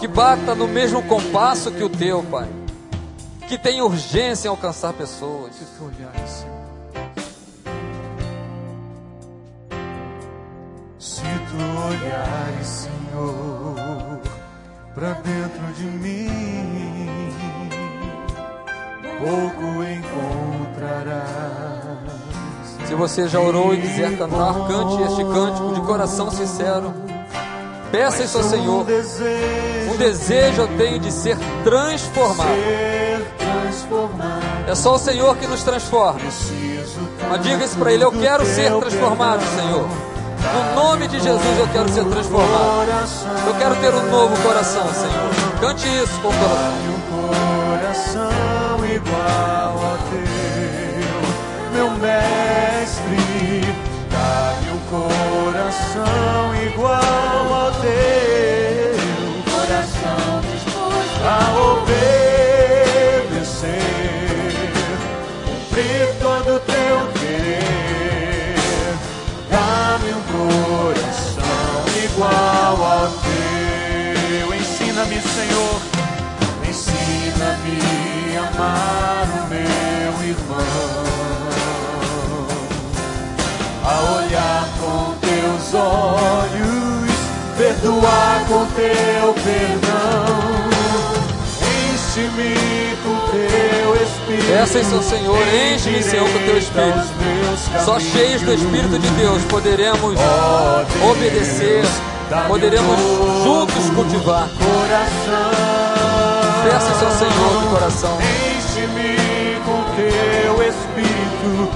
Que 0.00 0.08
bata 0.08 0.54
no 0.54 0.66
mesmo 0.66 1.02
compasso 1.02 1.70
que 1.70 1.84
o 1.84 1.90
teu, 1.90 2.22
Pai. 2.22 2.48
Que 3.46 3.58
tenha 3.58 3.84
urgência 3.84 4.48
em 4.48 4.50
alcançar 4.50 4.94
pessoas. 4.94 5.52
Para 14.94 15.12
dentro 15.12 15.72
de 15.76 15.84
mim, 15.84 17.32
pouco 19.18 19.84
encontrarás. 19.84 21.30
Se 22.86 22.94
você 22.94 23.28
já 23.28 23.38
orou 23.38 23.72
e 23.72 23.80
quiser 23.80 24.18
cantar, 24.18 24.66
cante 24.66 25.02
este 25.02 25.24
cântico 25.24 25.74
de 25.74 25.80
coração 25.82 26.30
sincero. 26.30 26.92
Peça 27.92 28.24
isso 28.24 28.38
ao 28.38 28.44
Senhor. 28.44 28.86
Um 29.92 29.96
desejo 29.96 30.62
eu 30.62 30.68
tenho 30.76 30.98
de 30.98 31.12
ser 31.12 31.36
transformado. 31.62 32.50
É 34.66 34.74
só 34.74 34.94
o 34.94 34.98
Senhor 34.98 35.36
que 35.36 35.46
nos 35.46 35.62
transforma. 35.62 36.20
Mas 37.28 37.42
diga 37.42 37.64
isso 37.64 37.76
para 37.76 37.92
Ele: 37.92 38.04
Eu 38.04 38.12
quero 38.12 38.44
ser 38.44 38.72
transformado, 38.76 39.42
Senhor. 39.56 40.09
No 40.52 40.74
nome 40.74 41.06
de 41.08 41.20
Jesus 41.20 41.58
eu 41.58 41.68
quero 41.68 41.88
ser 41.88 42.04
transformado. 42.04 42.86
Eu 43.46 43.54
quero 43.54 43.76
ter 43.76 43.94
um 43.94 44.10
novo 44.10 44.36
coração, 44.42 44.86
Senhor. 44.92 45.30
Cante 45.60 45.86
isso 45.86 46.20
com 46.20 46.28
o 46.28 46.32
coração. 46.32 46.72
Um 46.88 47.00
coração 47.78 48.84
igual 48.84 49.74
ao 49.78 49.98
teu, 50.10 51.20
meu 51.72 51.90
mestre. 51.98 53.62
Dá-me 54.10 54.70
um 54.72 54.80
coração 54.90 56.54
igual 56.66 57.29
amar 78.60 79.26
o 79.26 79.48
meu 79.48 80.28
irmão, 80.28 80.56
a 83.84 84.00
olhar 84.16 84.68
com 84.78 85.14
teus 85.20 85.74
olhos, 85.74 87.10
perdoar 87.56 88.44
com 88.48 88.66
teu 88.76 89.34
perdão. 89.42 90.70
Enche-me 91.92 92.96
com 93.02 93.16
teu 93.30 93.94
espírito. 94.02 94.52
Peça 94.52 94.78
isso 94.80 94.94
ao 94.94 95.02
Senhor, 95.02 95.38
enche-me, 95.74 96.02
Senhor, 96.02 96.28
com 96.28 96.38
teu 96.40 96.58
Espírito. 96.58 97.84
Só 97.84 97.98
cheios 97.98 98.42
do 98.42 98.52
Espírito 98.52 98.98
de 98.98 99.08
Deus 99.10 99.42
poderemos 99.44 100.18
Deus, 100.18 101.10
obedecer, 101.10 101.84
poderemos 102.48 102.98
juntos 103.44 103.90
cultivar. 103.94 104.48
Coração. 104.58 105.70
Peça 106.64 106.90
isso 106.92 107.04
ao 107.04 107.12
Senhor 107.12 107.59
coração. 107.70 108.18
Enche-me 108.20 109.60
com 109.64 109.84
teu 109.94 110.68
espírito. 110.68 111.70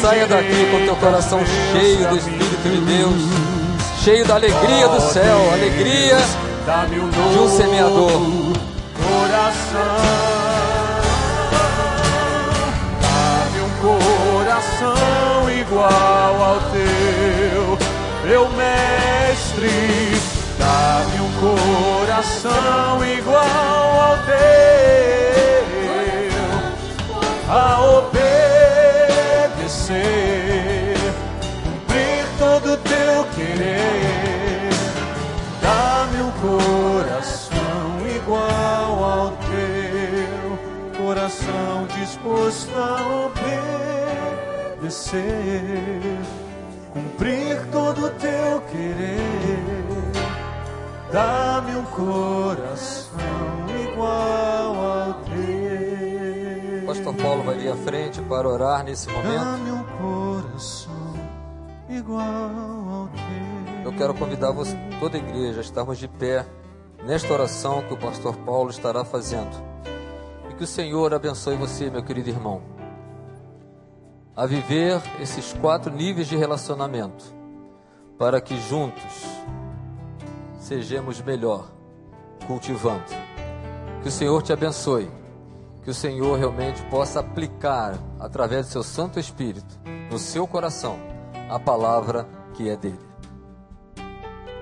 Saia 0.00 0.26
daqui 0.26 0.70
com 0.70 0.84
teu 0.84 0.96
coração 0.96 1.40
cheio 1.72 2.08
do 2.08 2.16
Espírito 2.16 2.62
de 2.62 2.80
Deus, 2.80 3.22
cheio 4.02 4.24
da 4.24 4.36
alegria 4.36 4.88
do 4.88 5.00
céu, 5.00 5.52
alegria 5.52 6.16
de 7.32 7.38
um 7.38 7.48
semeador. 7.48 8.12
Coração. 9.08 9.96
Dá-me 13.02 13.60
um 13.60 13.70
coração 13.82 15.50
igual 15.50 16.42
ao 16.42 16.60
teu, 16.70 17.78
meu 18.24 18.48
mestre. 18.50 19.70
Dá-me 20.58 21.20
um 21.20 21.32
coração 21.40 22.07
igual 23.04 24.00
ao 24.00 24.16
teu, 24.24 24.38
a 27.48 27.80
obedecer, 29.58 29.76
cumprir 31.64 32.24
todo 32.38 32.72
o 32.72 32.76
teu 32.78 33.24
querer. 33.34 34.70
Dá-me 35.62 36.22
um 36.22 36.30
coração 36.40 38.06
igual 38.16 39.04
ao 39.04 39.30
teu, 39.48 40.58
coração 41.04 41.86
disposto 41.98 42.74
a 42.76 43.26
obedecer, 44.76 45.22
cumprir 46.92 47.66
todo 47.70 48.06
o 48.06 48.10
teu 48.10 48.60
querer. 48.70 50.07
Dá-me 51.12 51.76
um 51.76 51.84
coração 51.84 53.18
igual 53.92 54.74
ao 54.76 55.14
teu. 55.24 55.68
Paulo 57.22 57.42
vai 57.42 57.56
vir 57.56 57.70
à 57.70 57.76
frente 57.76 58.22
para 58.22 58.48
orar 58.48 58.84
nesse 58.84 59.10
momento. 59.10 59.44
Dá-me 59.44 59.70
um 59.70 59.84
coração 59.84 61.14
igual 61.88 62.22
ao 62.22 63.08
teu. 63.08 63.84
Eu 63.84 63.92
quero 63.92 64.14
convidar 64.14 64.50
você, 64.52 64.76
toda 65.00 65.16
a 65.16 65.20
igreja 65.20 65.58
a 65.58 65.62
estarmos 65.62 65.98
de 65.98 66.06
pé 66.06 66.46
nesta 67.04 67.32
oração 67.32 67.82
que 67.82 67.94
o 67.94 67.96
pastor 67.96 68.36
Paulo 68.38 68.70
estará 68.70 69.04
fazendo. 69.04 69.50
E 70.50 70.54
que 70.54 70.64
o 70.64 70.66
Senhor 70.66 71.12
abençoe 71.12 71.56
você, 71.56 71.90
meu 71.90 72.02
querido 72.02 72.28
irmão, 72.28 72.62
a 74.36 74.46
viver 74.46 75.00
esses 75.20 75.52
quatro 75.54 75.92
níveis 75.92 76.28
de 76.28 76.36
relacionamento, 76.36 77.24
para 78.16 78.40
que 78.40 78.58
juntos 78.60 79.24
sejamos 80.68 81.22
melhor, 81.22 81.70
cultivando. 82.46 83.02
Que 84.02 84.08
o 84.08 84.12
Senhor 84.12 84.42
te 84.42 84.52
abençoe, 84.52 85.10
que 85.82 85.88
o 85.88 85.94
Senhor 85.94 86.38
realmente 86.38 86.82
possa 86.90 87.20
aplicar, 87.20 87.98
através 88.20 88.66
do 88.66 88.72
seu 88.72 88.82
Santo 88.82 89.18
Espírito, 89.18 89.80
no 90.10 90.18
seu 90.18 90.46
coração, 90.46 90.98
a 91.48 91.58
palavra 91.58 92.28
que 92.52 92.68
é 92.68 92.76
dele. 92.76 93.00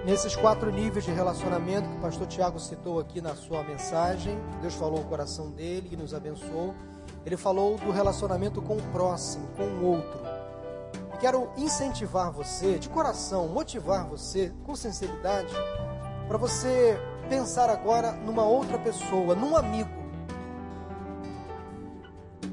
Nesses 0.05 0.37
quatro 0.37 0.71
níveis 0.71 1.05
de 1.05 1.11
relacionamento 1.11 1.89
que 1.89 1.97
o 1.97 2.01
pastor 2.01 2.29
Tiago 2.29 2.61
citou 2.61 3.01
aqui 3.01 3.21
na 3.21 3.35
sua 3.35 3.65
mensagem, 3.65 4.39
Deus 4.63 4.75
falou 4.75 5.01
o 5.01 5.07
coração 5.07 5.51
dele 5.51 5.89
e 5.91 5.97
nos 5.97 6.15
abençoou. 6.15 6.73
Ele 7.25 7.37
falou 7.37 7.77
do 7.79 7.91
relacionamento 7.91 8.63
com 8.63 8.77
o 8.77 8.83
próximo, 8.93 9.49
com 9.57 9.65
o 9.65 9.85
outro. 9.85 10.21
E 11.13 11.19
quero 11.19 11.49
incentivar 11.57 12.31
você, 12.31 12.79
de 12.79 12.89
coração, 12.89 13.49
motivar 13.49 14.07
você, 14.07 14.53
com 14.65 14.77
sinceridade, 14.77 15.53
para 16.27 16.39
você 16.39 16.99
pensar 17.29 17.71
agora 17.71 18.13
numa 18.13 18.45
outra 18.45 18.79
pessoa, 18.79 19.35
num 19.35 19.57
amigo. 19.57 19.91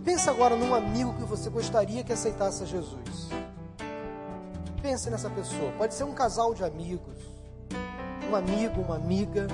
Pensa 0.03 0.32
agora 0.32 0.55
num 0.55 0.74
amigo 0.76 1.13
que 1.13 1.24
você 1.24 1.49
gostaria 1.49 2.03
que 2.03 2.11
aceitasse 2.11 2.63
a 2.63 2.65
Jesus. 2.65 3.30
Pense 4.82 5.09
nessa 5.09 5.30
pessoa. 5.30 5.71
Pode 5.78 5.93
ser 5.93 6.03
um 6.03 6.13
casal 6.13 6.53
de 6.53 6.63
amigos, 6.63 7.15
um 8.30 8.36
amigo, 8.36 8.82
uma 8.82 8.95
amiga. 8.95 9.47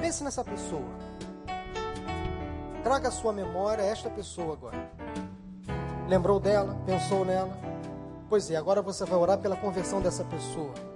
Pense 0.00 0.22
nessa 0.22 0.44
pessoa. 0.44 1.00
Traga 2.82 3.08
à 3.08 3.10
sua 3.10 3.32
memória 3.32 3.82
esta 3.82 4.08
pessoa 4.08 4.54
agora. 4.54 4.90
Lembrou 6.08 6.40
dela? 6.40 6.76
Pensou 6.86 7.24
nela? 7.24 7.56
Pois 8.28 8.50
é, 8.50 8.56
agora 8.56 8.80
você 8.80 9.04
vai 9.04 9.18
orar 9.18 9.38
pela 9.38 9.56
conversão 9.56 10.00
dessa 10.00 10.24
pessoa. 10.24 10.89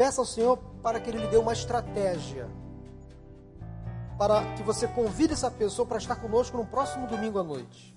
Peça 0.00 0.22
ao 0.22 0.24
Senhor 0.24 0.56
para 0.82 0.98
que 0.98 1.10
Ele 1.10 1.18
lhe 1.18 1.26
dê 1.26 1.36
uma 1.36 1.52
estratégia. 1.52 2.48
Para 4.16 4.42
que 4.54 4.62
você 4.62 4.88
convide 4.88 5.34
essa 5.34 5.50
pessoa 5.50 5.84
para 5.84 5.98
estar 5.98 6.16
conosco 6.16 6.56
no 6.56 6.64
próximo 6.64 7.06
domingo 7.06 7.38
à 7.38 7.44
noite. 7.44 7.94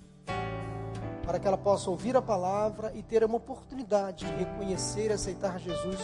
Para 1.24 1.38
que 1.38 1.48
ela 1.48 1.56
possa 1.56 1.88
ouvir 1.88 2.14
a 2.14 2.20
palavra 2.20 2.92
e 2.94 3.02
ter 3.02 3.24
uma 3.24 3.38
oportunidade 3.38 4.26
de 4.26 4.34
reconhecer 4.34 5.08
e 5.08 5.12
aceitar 5.14 5.58
Jesus 5.58 5.98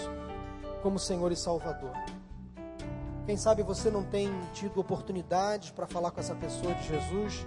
como 0.83 0.99
Senhor 0.99 1.31
e 1.33 1.37
Salvador. 1.37 1.93
Quem 3.27 3.37
sabe 3.37 3.63
você 3.63 3.91
não 3.91 4.03
tem 4.03 4.33
tido 4.55 4.81
oportunidade 4.81 5.71
para 5.71 5.87
falar 5.87 6.13
com 6.13 6.21
essa 6.21 6.35
pessoa 6.35 6.73
de 6.77 6.89
Jesus. 6.89 7.47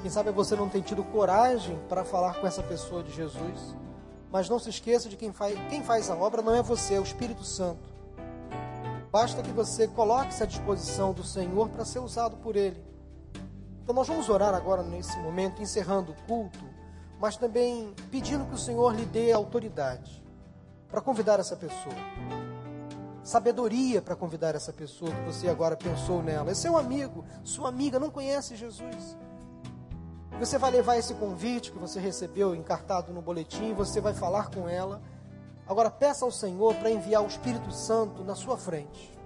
Quem 0.00 0.10
sabe 0.10 0.30
você 0.30 0.56
não 0.56 0.70
tem 0.70 0.80
tido 0.80 1.04
coragem 1.04 1.78
para 1.90 2.04
falar 2.04 2.40
com 2.40 2.46
essa 2.46 2.62
pessoa 2.62 3.02
de 3.02 3.12
Jesus. 3.12 3.76
Mas 4.32 4.48
não 4.48 4.58
se 4.58 4.70
esqueça 4.70 5.10
de 5.10 5.16
quem 5.16 5.30
faz, 5.30 5.54
quem 5.68 5.84
faz 5.84 6.10
a 6.10 6.16
obra 6.16 6.40
não 6.40 6.54
é 6.54 6.62
você, 6.62 6.94
é 6.94 6.98
o 6.98 7.02
Espírito 7.02 7.44
Santo. 7.44 7.92
Basta 9.10 9.42
que 9.42 9.50
você 9.50 9.86
coloque-se 9.86 10.42
à 10.42 10.46
disposição 10.46 11.12
do 11.12 11.22
Senhor 11.22 11.68
para 11.68 11.84
ser 11.84 11.98
usado 11.98 12.38
por 12.38 12.56
Ele. 12.56 12.82
Então 13.82 13.94
nós 13.94 14.08
vamos 14.08 14.30
orar 14.30 14.54
agora 14.54 14.82
nesse 14.82 15.18
momento, 15.18 15.60
encerrando 15.60 16.12
o 16.12 16.22
culto, 16.26 16.64
mas 17.20 17.36
também 17.36 17.94
pedindo 18.10 18.46
que 18.46 18.54
o 18.54 18.58
Senhor 18.58 18.94
lhe 18.94 19.04
dê 19.04 19.32
autoridade 19.32 20.24
para 20.88 21.02
convidar 21.02 21.38
essa 21.38 21.54
pessoa. 21.54 21.94
Sabedoria 23.22 24.00
para 24.00 24.16
convidar 24.16 24.54
essa 24.54 24.72
pessoa 24.72 25.10
que 25.10 25.20
você 25.22 25.46
agora 25.46 25.76
pensou 25.76 26.22
nela. 26.22 26.50
É 26.50 26.54
seu 26.54 26.78
amigo, 26.78 27.22
sua 27.44 27.68
amiga, 27.68 28.00
não 28.00 28.10
conhece 28.10 28.56
Jesus. 28.56 29.16
Você 30.38 30.58
vai 30.58 30.70
levar 30.70 30.96
esse 30.96 31.14
convite 31.14 31.70
que 31.70 31.78
você 31.78 32.00
recebeu 32.00 32.54
encartado 32.54 33.12
no 33.12 33.22
boletim, 33.22 33.72
você 33.74 34.00
vai 34.00 34.12
falar 34.12 34.50
com 34.50 34.68
ela 34.68 35.00
Agora 35.66 35.90
peça 35.90 36.24
ao 36.24 36.30
Senhor 36.30 36.74
para 36.74 36.90
enviar 36.90 37.22
o 37.22 37.26
Espírito 37.26 37.70
Santo 37.70 38.24
na 38.24 38.34
sua 38.34 38.58
frente, 38.58 39.16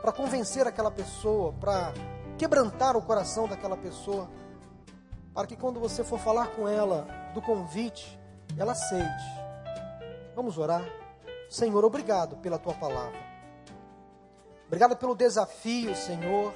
para 0.00 0.10
convencer 0.10 0.66
aquela 0.66 0.90
pessoa, 0.90 1.52
para 1.52 1.92
quebrantar 2.38 2.96
o 2.96 3.02
coração 3.02 3.46
daquela 3.46 3.76
pessoa, 3.76 4.28
para 5.34 5.46
que 5.46 5.56
quando 5.56 5.78
você 5.78 6.02
for 6.02 6.18
falar 6.18 6.48
com 6.48 6.66
ela 6.66 7.06
do 7.34 7.42
convite, 7.42 8.18
ela 8.56 8.72
aceite. 8.72 9.24
Vamos 10.34 10.56
orar. 10.56 10.84
Senhor, 11.50 11.84
obrigado 11.84 12.36
pela 12.38 12.58
tua 12.58 12.74
palavra. 12.74 13.18
Obrigado 14.66 14.96
pelo 14.96 15.14
desafio, 15.14 15.94
Senhor. 15.94 16.52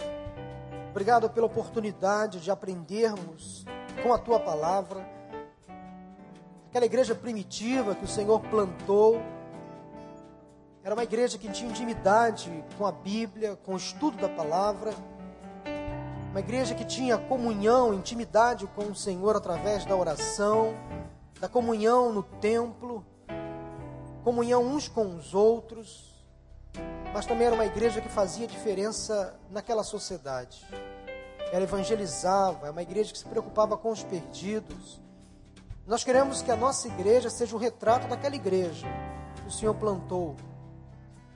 Obrigado 0.93 1.28
pela 1.30 1.47
oportunidade 1.47 2.38
de 2.38 2.51
aprendermos 2.51 3.64
com 4.05 4.12
a 4.12 4.18
tua 4.18 4.38
palavra 4.38 5.05
aquela 6.68 6.86
igreja 6.86 7.14
primitiva 7.14 7.95
que 7.95 8.05
o 8.05 8.09
Senhor 8.09 8.40
plantou. 8.40 9.20
Era 10.82 10.95
uma 10.95 11.03
igreja 11.03 11.36
que 11.36 11.51
tinha 11.51 11.70
intimidade 11.70 12.64
com 12.78 12.86
a 12.86 12.93
Bíblia, 12.93 13.57
com 13.57 13.74
o 13.74 13.76
estudo 13.76 14.16
da 14.16 14.28
palavra. 14.28 14.95
Uma 16.30 16.40
igreja 16.40 16.74
que 16.74 16.84
tinha 16.86 17.18
comunhão, 17.18 17.93
intimidade 17.93 18.66
com 18.68 18.84
o 18.84 18.95
Senhor 18.95 19.36
através 19.36 19.84
da 19.84 19.95
oração, 19.95 20.74
da 21.38 21.47
comunhão 21.47 22.11
no 22.11 22.22
templo, 22.22 23.05
comunhão 24.24 24.62
uns 24.62 24.88
com 24.88 25.14
os 25.14 25.34
outros. 25.34 26.12
Mas 27.13 27.27
também 27.27 27.47
era 27.47 27.55
uma 27.55 27.67
igreja 27.67 28.01
que 28.01 28.09
fazia 28.09 28.47
diferença 28.47 29.39
naquela 29.51 29.85
sociedade. 29.85 30.67
Ela 31.53 31.65
evangelizava, 31.65 32.67
é 32.67 32.71
uma 32.71 32.83
igreja 32.83 33.13
que 33.13 33.19
se 33.19 33.27
preocupava 33.27 33.77
com 33.77 33.91
os 33.91 34.03
perdidos 34.03 35.03
nós 35.85 36.05
queremos 36.05 36.43
que 36.43 36.51
a 36.51 36.57
nossa 36.57 36.87
igreja 36.87 37.29
seja 37.29 37.57
o 37.57 37.59
retrato 37.59 38.07
daquela 38.07 38.37
igreja 38.37 38.87
que 39.35 39.49
o 39.49 39.51
Senhor 39.51 39.75
plantou 39.75 40.37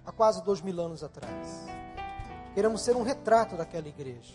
há 0.05 0.13
quase 0.13 0.43
dois 0.45 0.61
mil 0.61 0.81
anos 0.81 1.03
atrás. 1.03 1.67
Queremos 2.55 2.81
ser 2.83 2.95
um 2.95 3.03
retrato 3.03 3.57
daquela 3.57 3.89
igreja. 3.89 4.35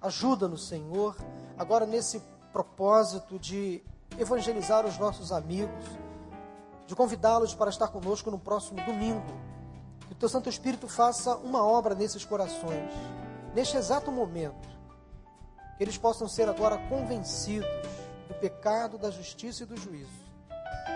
Ajuda-nos, 0.00 0.68
Senhor, 0.68 1.16
agora 1.58 1.84
nesse 1.84 2.22
propósito 2.52 3.36
de 3.36 3.82
evangelizar 4.16 4.86
os 4.86 4.96
nossos 4.96 5.32
amigos, 5.32 5.84
de 6.86 6.94
convidá-los 6.94 7.52
para 7.52 7.68
estar 7.68 7.88
conosco 7.88 8.30
no 8.30 8.38
próximo 8.38 8.80
domingo. 8.84 9.26
Que 10.08 10.14
o 10.14 10.16
Teu 10.16 10.28
Santo 10.28 10.48
Espírito 10.48 10.88
faça 10.88 11.36
uma 11.36 11.64
obra 11.64 11.94
nesses 11.94 12.24
corações, 12.24 12.90
neste 13.54 13.76
exato 13.76 14.10
momento. 14.10 14.68
Que 15.76 15.84
eles 15.84 15.96
possam 15.96 16.26
ser 16.26 16.48
agora 16.48 16.76
convencidos 16.88 17.68
do 18.26 18.34
pecado, 18.34 18.98
da 18.98 19.10
justiça 19.10 19.62
e 19.62 19.66
do 19.66 19.76
juízo. 19.76 20.28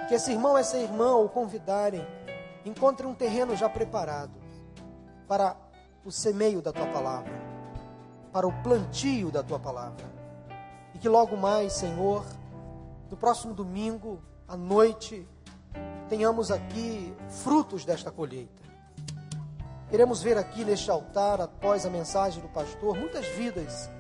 Que 0.09 0.15
esse 0.15 0.33
irmão, 0.33 0.59
essa 0.59 0.77
irmã 0.77 1.15
o 1.17 1.29
convidarem, 1.29 2.05
encontre 2.65 3.07
um 3.07 3.15
terreno 3.15 3.55
já 3.55 3.69
preparado 3.69 4.33
para 5.29 5.57
o 6.05 6.11
semeio 6.11 6.61
da 6.61 6.73
tua 6.73 6.87
palavra, 6.89 7.33
para 8.33 8.47
o 8.47 8.63
plantio 8.63 9.31
da 9.31 9.43
tua 9.43 9.59
palavra. 9.59 10.05
E 10.95 10.99
que 10.99 11.09
logo 11.09 11.37
mais, 11.37 11.75
Senhor, 11.75 12.25
no 13.11 13.17
próximo 13.17 13.55
domingo, 13.55 14.23
à 14.49 14.57
noite, 14.57 15.27
tenhamos 16.09 16.51
aqui 16.51 17.15
frutos 17.29 17.85
desta 17.85 18.11
colheita. 18.11 18.63
Queremos 19.93 20.23
ver 20.23 20.39
aqui 20.39 20.65
neste 20.65 20.91
altar, 20.91 21.39
após 21.39 21.85
a 21.85 21.91
mensagem 21.91 22.41
do 22.41 22.49
pastor, 22.49 22.97
muitas 22.97 23.27
vidas 23.27 23.91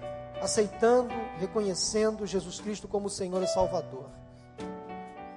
aceitando, 0.40 1.12
reconhecendo 1.38 2.26
Jesus 2.26 2.58
Cristo 2.58 2.88
como 2.88 3.10
Senhor 3.10 3.42
e 3.42 3.46
Salvador. 3.46 4.06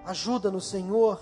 Ajuda-nos, 0.06 0.70
Senhor, 0.70 1.20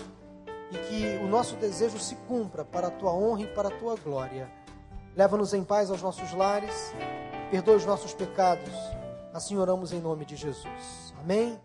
e 0.70 0.78
que 0.78 1.18
o 1.24 1.28
nosso 1.28 1.56
desejo 1.56 1.98
se 1.98 2.14
cumpra 2.28 2.64
para 2.64 2.90
a 2.90 2.92
tua 2.92 3.12
honra 3.12 3.42
e 3.42 3.48
para 3.48 3.70
a 3.70 3.80
tua 3.80 3.96
glória. 3.96 4.48
Leva-nos 5.16 5.52
em 5.52 5.64
paz 5.64 5.90
aos 5.90 6.04
nossos 6.04 6.32
lares, 6.34 6.94
perdoa 7.50 7.78
os 7.78 7.88
nossos 7.88 8.14
pecados. 8.14 8.72
Assim 9.34 9.58
oramos 9.58 9.92
em 9.92 10.00
nome 10.00 10.26
de 10.26 10.36
Jesus. 10.36 11.12
Amém. 11.20 11.60